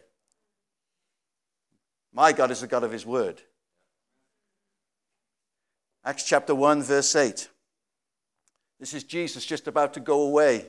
My 2.12 2.32
God 2.32 2.50
is 2.50 2.60
the 2.60 2.66
God 2.66 2.84
of 2.84 2.92
His 2.92 3.06
Word. 3.06 3.40
Acts 6.04 6.24
chapter 6.24 6.54
1, 6.54 6.82
verse 6.82 7.16
8. 7.16 7.48
This 8.78 8.92
is 8.92 9.02
Jesus 9.02 9.46
just 9.46 9.66
about 9.66 9.94
to 9.94 10.00
go 10.00 10.24
away 10.24 10.66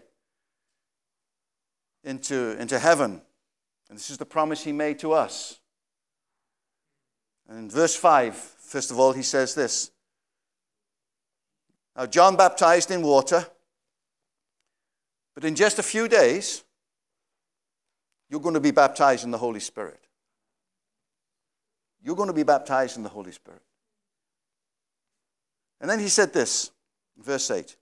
into, 2.05 2.57
into 2.61 2.79
heaven. 2.79 3.21
And 3.89 3.97
this 3.97 4.09
is 4.09 4.17
the 4.17 4.25
promise 4.25 4.63
He 4.63 4.71
made 4.71 4.99
to 4.99 5.11
us. 5.11 5.59
And 7.53 7.65
in 7.65 7.69
verse 7.69 7.95
5, 7.95 8.35
first 8.35 8.89
of 8.89 8.99
all, 8.99 9.13
he 9.13 9.21
says 9.21 9.53
this 9.53 9.91
Now, 11.95 12.07
John 12.07 12.35
baptized 12.35 12.89
in 12.89 13.03
water, 13.03 13.45
but 15.35 15.45
in 15.45 15.53
just 15.53 15.77
a 15.77 15.83
few 15.83 16.07
days, 16.07 16.63
you're 18.27 18.39
going 18.39 18.55
to 18.55 18.59
be 18.59 18.71
baptized 18.71 19.23
in 19.23 19.29
the 19.29 19.37
Holy 19.37 19.59
Spirit. 19.59 19.99
You're 22.03 22.15
going 22.15 22.27
to 22.27 22.33
be 22.33 22.41
baptized 22.41 22.97
in 22.97 23.03
the 23.03 23.09
Holy 23.09 23.31
Spirit. 23.31 23.61
And 25.79 25.87
then 25.87 25.99
he 25.99 26.09
said 26.09 26.33
this, 26.33 26.71
verse 27.19 27.51
8. 27.51 27.77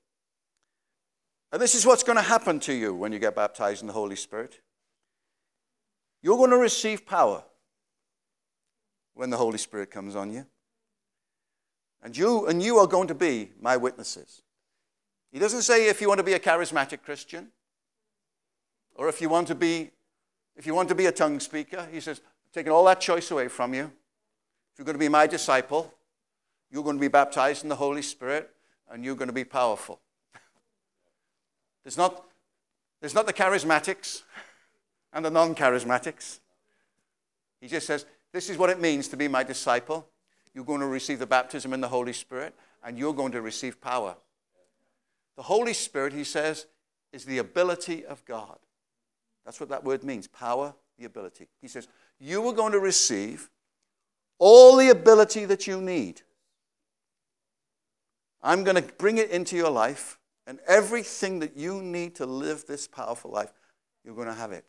And 1.53 1.61
this 1.61 1.75
is 1.75 1.85
what's 1.85 2.03
going 2.03 2.17
to 2.17 2.21
happen 2.21 2.59
to 2.61 2.73
you 2.73 2.93
when 2.93 3.13
you 3.13 3.19
get 3.19 3.37
baptized 3.37 3.79
in 3.79 3.87
the 3.87 3.93
Holy 3.93 4.17
Spirit. 4.17 4.59
You're 6.21 6.37
going 6.37 6.51
to 6.51 6.57
receive 6.57 7.05
power 7.05 7.45
when 9.21 9.29
the 9.29 9.37
Holy 9.37 9.59
Spirit 9.59 9.91
comes 9.91 10.15
on 10.15 10.33
you. 10.33 10.47
And 12.01 12.17
you, 12.17 12.47
and 12.47 12.63
you 12.63 12.79
are 12.79 12.87
going 12.87 13.07
to 13.07 13.13
be 13.13 13.51
my 13.61 13.77
witnesses. 13.77 14.41
He 15.31 15.37
doesn't 15.37 15.61
say 15.61 15.87
if 15.87 16.01
you 16.01 16.07
want 16.07 16.17
to 16.17 16.23
be 16.23 16.33
a 16.33 16.39
charismatic 16.39 17.03
Christian 17.03 17.49
or 18.95 19.07
if 19.09 19.21
you 19.21 19.29
want 19.29 19.47
to 19.49 19.53
be, 19.53 19.91
if 20.55 20.65
you 20.65 20.73
want 20.73 20.89
to 20.89 20.95
be 20.95 21.05
a 21.05 21.11
tongue 21.11 21.39
speaker. 21.39 21.87
He 21.91 21.99
says, 21.99 22.19
taking 22.51 22.71
all 22.71 22.83
that 22.85 22.99
choice 22.99 23.29
away 23.29 23.47
from 23.47 23.75
you. 23.75 23.83
If 23.83 24.79
you're 24.79 24.85
going 24.85 24.95
to 24.95 24.99
be 24.99 25.07
my 25.07 25.27
disciple, 25.27 25.93
you're 26.71 26.83
going 26.83 26.97
to 26.97 27.01
be 27.01 27.07
baptized 27.07 27.61
in 27.61 27.69
the 27.69 27.75
Holy 27.75 28.01
Spirit 28.01 28.49
and 28.89 29.05
you're 29.05 29.15
going 29.15 29.29
to 29.29 29.33
be 29.33 29.43
powerful. 29.43 29.99
There's 31.83 31.95
not, 31.95 32.25
there's 32.99 33.13
not 33.13 33.27
the 33.27 33.33
charismatics 33.33 34.23
and 35.13 35.23
the 35.23 35.29
non 35.29 35.53
charismatics. 35.53 36.39
He 37.59 37.67
just 37.67 37.85
says, 37.85 38.07
This 38.33 38.49
is 38.49 38.57
what 38.57 38.69
it 38.69 38.79
means 38.79 39.07
to 39.09 39.17
be 39.17 39.27
my 39.27 39.43
disciple. 39.43 40.07
You're 40.53 40.65
going 40.65 40.79
to 40.81 40.87
receive 40.87 41.19
the 41.19 41.27
baptism 41.27 41.73
in 41.73 41.81
the 41.81 41.87
Holy 41.87 42.13
Spirit 42.13 42.55
and 42.83 42.97
you're 42.97 43.13
going 43.13 43.31
to 43.33 43.41
receive 43.41 43.79
power. 43.81 44.15
The 45.35 45.43
Holy 45.43 45.73
Spirit, 45.73 46.13
he 46.13 46.23
says, 46.23 46.65
is 47.11 47.25
the 47.25 47.39
ability 47.39 48.05
of 48.05 48.23
God. 48.25 48.57
That's 49.45 49.59
what 49.59 49.69
that 49.69 49.83
word 49.83 50.03
means 50.03 50.27
power, 50.27 50.73
the 50.97 51.05
ability. 51.05 51.47
He 51.61 51.67
says, 51.67 51.87
You 52.19 52.47
are 52.47 52.53
going 52.53 52.73
to 52.73 52.79
receive 52.79 53.49
all 54.37 54.75
the 54.75 54.89
ability 54.89 55.45
that 55.45 55.67
you 55.67 55.81
need. 55.81 56.21
I'm 58.43 58.63
going 58.63 58.75
to 58.75 58.93
bring 58.97 59.17
it 59.17 59.29
into 59.29 59.55
your 59.55 59.69
life, 59.69 60.17
and 60.47 60.59
everything 60.67 61.39
that 61.39 61.55
you 61.55 61.81
need 61.81 62.15
to 62.15 62.25
live 62.25 62.65
this 62.65 62.87
powerful 62.87 63.31
life, 63.31 63.53
you're 64.03 64.15
going 64.15 64.27
to 64.27 64.33
have 64.33 64.51
it. 64.51 64.65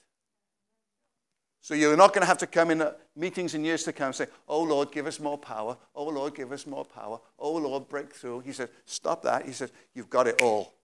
So 1.62 1.74
you're 1.74 1.96
not 1.96 2.12
going 2.12 2.22
to 2.22 2.26
have 2.26 2.38
to 2.38 2.46
come 2.48 2.72
in 2.72 2.84
meetings 3.14 3.54
in 3.54 3.64
years 3.64 3.84
to 3.84 3.92
come 3.92 4.06
and 4.06 4.14
say, 4.14 4.26
Oh 4.48 4.64
Lord, 4.64 4.90
give 4.90 5.06
us 5.06 5.20
more 5.20 5.38
power. 5.38 5.76
Oh 5.94 6.08
Lord, 6.08 6.34
give 6.34 6.50
us 6.50 6.66
more 6.66 6.84
power. 6.84 7.20
Oh 7.38 7.52
Lord, 7.52 7.88
break 7.88 8.12
through. 8.12 8.40
He 8.40 8.52
said, 8.52 8.68
Stop 8.84 9.22
that. 9.22 9.46
He 9.46 9.52
said, 9.52 9.70
You've 9.94 10.10
got 10.10 10.26
it 10.26 10.40
all. 10.42 10.74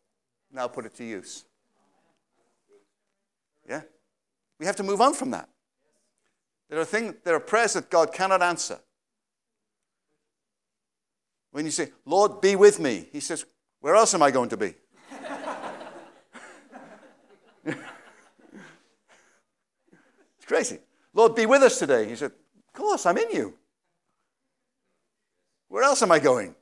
Now 0.52 0.68
put 0.68 0.86
it 0.86 0.94
to 0.94 1.04
use. 1.04 1.44
Yeah? 3.68 3.82
We 4.60 4.66
have 4.66 4.76
to 4.76 4.84
move 4.84 5.00
on 5.00 5.14
from 5.14 5.32
that. 5.32 5.48
There 6.70 6.78
are, 6.78 6.84
things, 6.84 7.14
there 7.24 7.34
are 7.34 7.40
prayers 7.40 7.72
that 7.72 7.90
God 7.90 8.12
cannot 8.12 8.40
answer. 8.40 8.78
When 11.50 11.64
you 11.64 11.72
say, 11.72 11.90
Lord, 12.04 12.40
be 12.40 12.54
with 12.54 12.78
me, 12.78 13.08
He 13.10 13.18
says, 13.18 13.44
Where 13.80 13.96
else 13.96 14.14
am 14.14 14.22
I 14.22 14.30
going 14.30 14.50
to 14.50 14.56
be? 14.56 14.74
Crazy. 20.48 20.78
Lord, 21.12 21.34
be 21.34 21.46
with 21.46 21.62
us 21.62 21.78
today. 21.78 22.08
He 22.08 22.16
said, 22.16 22.32
Of 22.32 22.72
course, 22.72 23.06
I'm 23.06 23.18
in 23.18 23.30
you. 23.30 23.54
Where 25.68 25.84
else 25.84 26.02
am 26.02 26.10
I 26.10 26.18
going? 26.18 26.54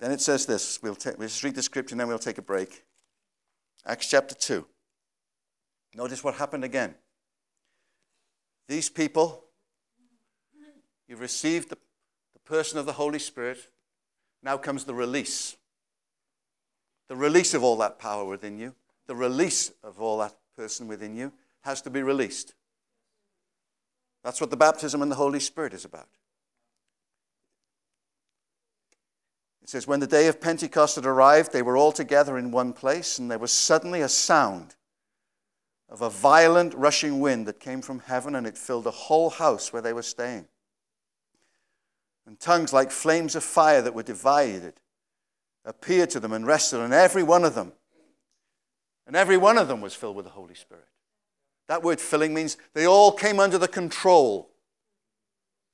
Then 0.00 0.10
it 0.10 0.20
says 0.20 0.46
this. 0.46 0.80
We'll, 0.82 0.94
ta- 0.96 1.12
we'll 1.16 1.28
just 1.28 1.44
read 1.44 1.54
the 1.54 1.62
scripture 1.62 1.92
and 1.92 2.00
then 2.00 2.08
we'll 2.08 2.18
take 2.18 2.38
a 2.38 2.42
break. 2.42 2.84
Acts 3.86 4.08
chapter 4.08 4.34
2. 4.34 4.66
Notice 5.94 6.24
what 6.24 6.34
happened 6.34 6.64
again. 6.64 6.94
These 8.66 8.88
people, 8.88 9.44
you've 11.06 11.20
received 11.20 11.68
the, 11.68 11.76
the 12.32 12.40
person 12.40 12.78
of 12.78 12.86
the 12.86 12.94
Holy 12.94 13.18
Spirit. 13.18 13.58
Now 14.42 14.56
comes 14.56 14.84
the 14.84 14.94
release. 14.94 15.56
The 17.08 17.16
release 17.16 17.52
of 17.52 17.62
all 17.62 17.76
that 17.76 17.98
power 17.98 18.24
within 18.24 18.58
you, 18.58 18.74
the 19.06 19.14
release 19.14 19.70
of 19.82 20.00
all 20.00 20.18
that 20.18 20.34
person 20.56 20.88
within 20.88 21.16
you 21.16 21.32
has 21.62 21.82
to 21.82 21.90
be 21.90 22.02
released. 22.02 22.54
That's 24.22 24.40
what 24.40 24.50
the 24.50 24.56
baptism 24.56 25.02
in 25.02 25.08
the 25.08 25.14
Holy 25.14 25.40
Spirit 25.40 25.74
is 25.74 25.84
about. 25.84 26.08
It 29.62 29.68
says, 29.70 29.86
When 29.86 30.00
the 30.00 30.06
day 30.06 30.28
of 30.28 30.40
Pentecost 30.40 30.96
had 30.96 31.06
arrived, 31.06 31.52
they 31.52 31.62
were 31.62 31.76
all 31.76 31.92
together 31.92 32.36
in 32.36 32.50
one 32.50 32.72
place, 32.72 33.18
and 33.18 33.30
there 33.30 33.38
was 33.38 33.52
suddenly 33.52 34.02
a 34.02 34.08
sound 34.08 34.76
of 35.88 36.02
a 36.02 36.10
violent 36.10 36.74
rushing 36.74 37.20
wind 37.20 37.46
that 37.46 37.60
came 37.60 37.80
from 37.80 38.00
heaven, 38.00 38.34
and 38.34 38.46
it 38.46 38.58
filled 38.58 38.84
the 38.84 38.90
whole 38.90 39.30
house 39.30 39.72
where 39.72 39.82
they 39.82 39.92
were 39.92 40.02
staying. 40.02 40.46
And 42.26 42.38
tongues 42.40 42.72
like 42.72 42.90
flames 42.90 43.34
of 43.34 43.44
fire 43.44 43.82
that 43.82 43.94
were 43.94 44.02
divided 44.02 44.74
appeared 45.64 46.10
to 46.10 46.20
them 46.20 46.32
and 46.32 46.46
rested 46.46 46.80
on 46.80 46.92
every 46.92 47.22
one 47.22 47.44
of 47.44 47.54
them. 47.54 47.72
And 49.06 49.16
every 49.16 49.36
one 49.36 49.58
of 49.58 49.68
them 49.68 49.80
was 49.80 49.94
filled 49.94 50.16
with 50.16 50.24
the 50.24 50.30
Holy 50.30 50.54
Spirit. 50.54 50.86
That 51.68 51.82
word 51.82 52.00
filling 52.00 52.34
means 52.34 52.56
they 52.74 52.86
all 52.86 53.12
came 53.12 53.40
under 53.40 53.58
the 53.58 53.68
control 53.68 54.50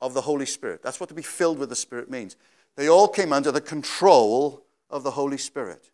of 0.01 0.15
the 0.15 0.21
Holy 0.21 0.47
Spirit. 0.47 0.83
That's 0.83 1.01
what 1.01 1.09
to 1.09 1.15
be 1.15 1.23
filled 1.23 1.59
with 1.59 1.69
the 1.69 1.77
Spirit 1.77 2.11
means. 2.11 2.37
They 2.77 2.89
all 2.89 3.09
came 3.09 3.33
under 3.33 3.53
the 3.53 3.61
control 3.61 4.65
of 4.89 5.03
the 5.03 5.11
Holy 5.11 5.39
Spirit. 5.39 5.91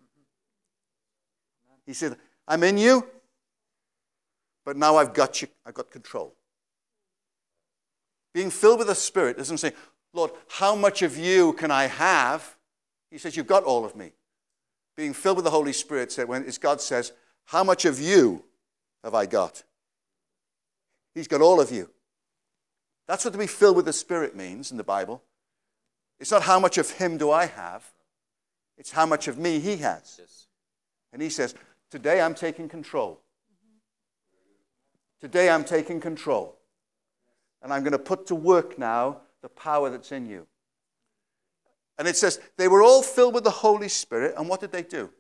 He 1.87 1.95
said, 1.95 2.17
I'm 2.49 2.63
in 2.63 2.79
you, 2.79 3.07
but 4.65 4.77
now 4.77 4.97
I've 4.97 5.15
got 5.15 5.41
you, 5.41 5.49
I've 5.65 5.75
got 5.75 5.91
control. 5.91 6.35
Being 8.35 8.51
filled 8.51 8.79
with 8.79 8.89
the 8.89 8.95
Spirit 8.95 9.39
doesn't 9.39 9.59
say, 9.59 9.73
Lord, 10.13 10.31
how 10.49 10.75
much 10.75 11.03
of 11.03 11.17
you 11.17 11.53
can 11.55 11.71
I 11.71 11.87
have? 11.87 12.57
He 13.11 13.19
says, 13.19 13.37
You've 13.37 13.47
got 13.47 13.65
all 13.65 13.85
of 13.85 13.97
me. 13.97 14.13
Being 14.97 15.13
filled 15.13 15.37
with 15.37 15.45
the 15.45 15.51
Holy 15.51 15.73
Spirit, 15.73 16.17
when 16.27 16.47
God 16.61 16.81
says, 16.81 17.13
how 17.47 17.65
much 17.65 17.85
of 17.85 18.01
you 18.01 18.45
have 19.03 19.15
I 19.15 19.27
got? 19.27 19.63
He's 21.15 21.29
got 21.29 21.41
all 21.41 21.61
of 21.61 21.71
you. 21.71 21.91
That's 23.09 23.25
what 23.25 23.33
to 23.33 23.39
be 23.39 23.47
filled 23.47 23.77
with 23.77 23.87
the 23.87 23.93
Spirit 23.93 24.37
means 24.37 24.71
in 24.71 24.77
the 24.77 24.85
Bible. 24.85 25.23
It's 26.19 26.31
not 26.31 26.43
how 26.43 26.59
much 26.59 26.77
of 26.79 26.91
Him 26.91 27.17
do 27.17 27.31
I 27.31 27.47
have, 27.47 27.85
it's 28.77 28.91
how 28.91 29.07
much 29.07 29.29
of 29.29 29.39
me 29.39 29.59
He 29.59 29.79
has. 29.79 30.17
Yes. 30.19 30.47
And 31.13 31.23
He 31.23 31.31
says, 31.31 31.55
Today 31.91 32.21
I'm 32.21 32.35
taking 32.35 32.69
control. 32.69 33.21
Today 35.21 35.49
I'm 35.49 35.65
taking 35.65 36.01
control. 36.01 36.59
And 37.63 37.73
I'm 37.73 37.83
going 37.83 37.93
to 37.93 37.99
put 37.99 38.27
to 38.27 38.35
work 38.35 38.79
now 38.79 39.19
the 39.41 39.49
power 39.49 39.89
that's 39.89 40.13
in 40.13 40.27
you. 40.27 40.47
And 41.99 42.07
it 42.07 42.17
says, 42.17 42.41
they 42.57 42.69
were 42.69 42.83
all 42.83 43.03
filled 43.03 43.35
with 43.35 43.45
the 43.45 43.51
Holy 43.51 43.89
Spirit. 43.89 44.35
And 44.37 44.49
what 44.49 44.61
did 44.61 44.73
they 44.73 44.83
do? 44.83 45.11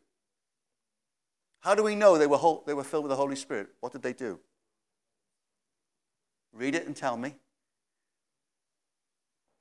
How 1.60 1.74
do 1.74 1.82
we 1.82 1.94
know 1.94 2.16
they 2.16 2.26
were, 2.26 2.36
whole, 2.36 2.62
they 2.66 2.74
were 2.74 2.84
filled 2.84 3.04
with 3.04 3.10
the 3.10 3.16
Holy 3.16 3.36
Spirit? 3.36 3.68
What 3.80 3.92
did 3.92 4.02
they 4.02 4.12
do? 4.12 4.38
Read 6.52 6.74
it 6.74 6.86
and 6.86 6.96
tell 6.96 7.16
me. 7.16 7.34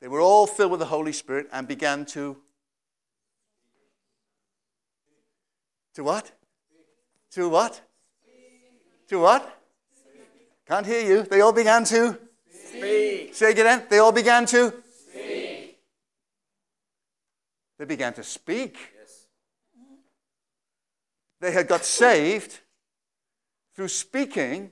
They 0.01 0.07
were 0.07 0.21
all 0.21 0.45
filled 0.45 0.71
with 0.71 0.79
the 0.79 0.85
Holy 0.85 1.11
Spirit 1.11 1.47
and 1.51 1.67
began 1.67 2.05
to. 2.07 2.37
To 5.95 6.03
what? 6.03 6.31
To 7.31 7.49
what? 7.49 7.81
To 9.07 9.19
what? 9.19 9.61
Can't 10.67 10.85
hear 10.85 11.05
you. 11.05 11.23
They 11.23 11.41
all 11.41 11.53
began 11.53 11.83
to. 11.85 12.17
Speak. 12.49 13.33
Say 13.33 13.51
again. 13.51 13.83
They 13.89 13.99
all 13.99 14.11
began 14.11 14.45
to. 14.47 14.73
Speak. 15.09 15.79
They 17.77 17.85
began 17.85 18.13
to 18.13 18.23
speak. 18.23 18.77
They 21.45 21.51
had 21.51 21.67
got 21.67 21.85
saved 21.85 22.61
through 23.75 23.89
speaking. 23.89 24.71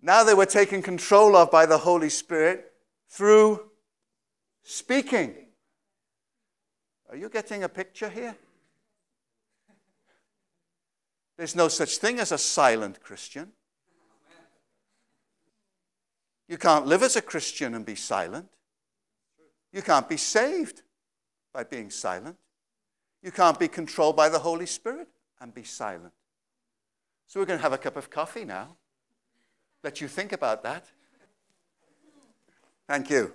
Now 0.00 0.24
they 0.24 0.32
were 0.32 0.46
taken 0.46 0.80
control 0.80 1.36
of 1.36 1.50
by 1.50 1.66
the 1.66 1.76
Holy 1.76 2.08
Spirit 2.08 2.72
through 3.06 3.68
speaking. 4.62 5.34
Are 7.10 7.16
you 7.16 7.28
getting 7.28 7.64
a 7.64 7.68
picture 7.68 8.08
here? 8.08 8.34
There's 11.36 11.54
no 11.54 11.68
such 11.68 11.98
thing 11.98 12.18
as 12.18 12.32
a 12.32 12.38
silent 12.38 13.02
Christian. 13.02 13.52
You 16.48 16.56
can't 16.56 16.86
live 16.86 17.02
as 17.02 17.14
a 17.14 17.20
Christian 17.20 17.74
and 17.74 17.84
be 17.84 17.94
silent. 17.94 18.48
You 19.70 19.82
can't 19.82 20.08
be 20.08 20.16
saved 20.16 20.80
by 21.52 21.64
being 21.64 21.90
silent. 21.90 22.38
You 23.22 23.32
can't 23.32 23.58
be 23.58 23.68
controlled 23.68 24.16
by 24.16 24.28
the 24.28 24.38
Holy 24.38 24.66
Spirit 24.66 25.08
and 25.40 25.52
be 25.52 25.64
silent. 25.64 26.12
So 27.26 27.40
we're 27.40 27.46
going 27.46 27.58
to 27.58 27.62
have 27.62 27.72
a 27.72 27.78
cup 27.78 27.96
of 27.96 28.10
coffee 28.10 28.44
now. 28.44 28.76
Let 29.82 30.00
you 30.00 30.08
think 30.08 30.32
about 30.32 30.62
that. 30.62 30.84
Thank 32.86 33.10
you. 33.10 33.34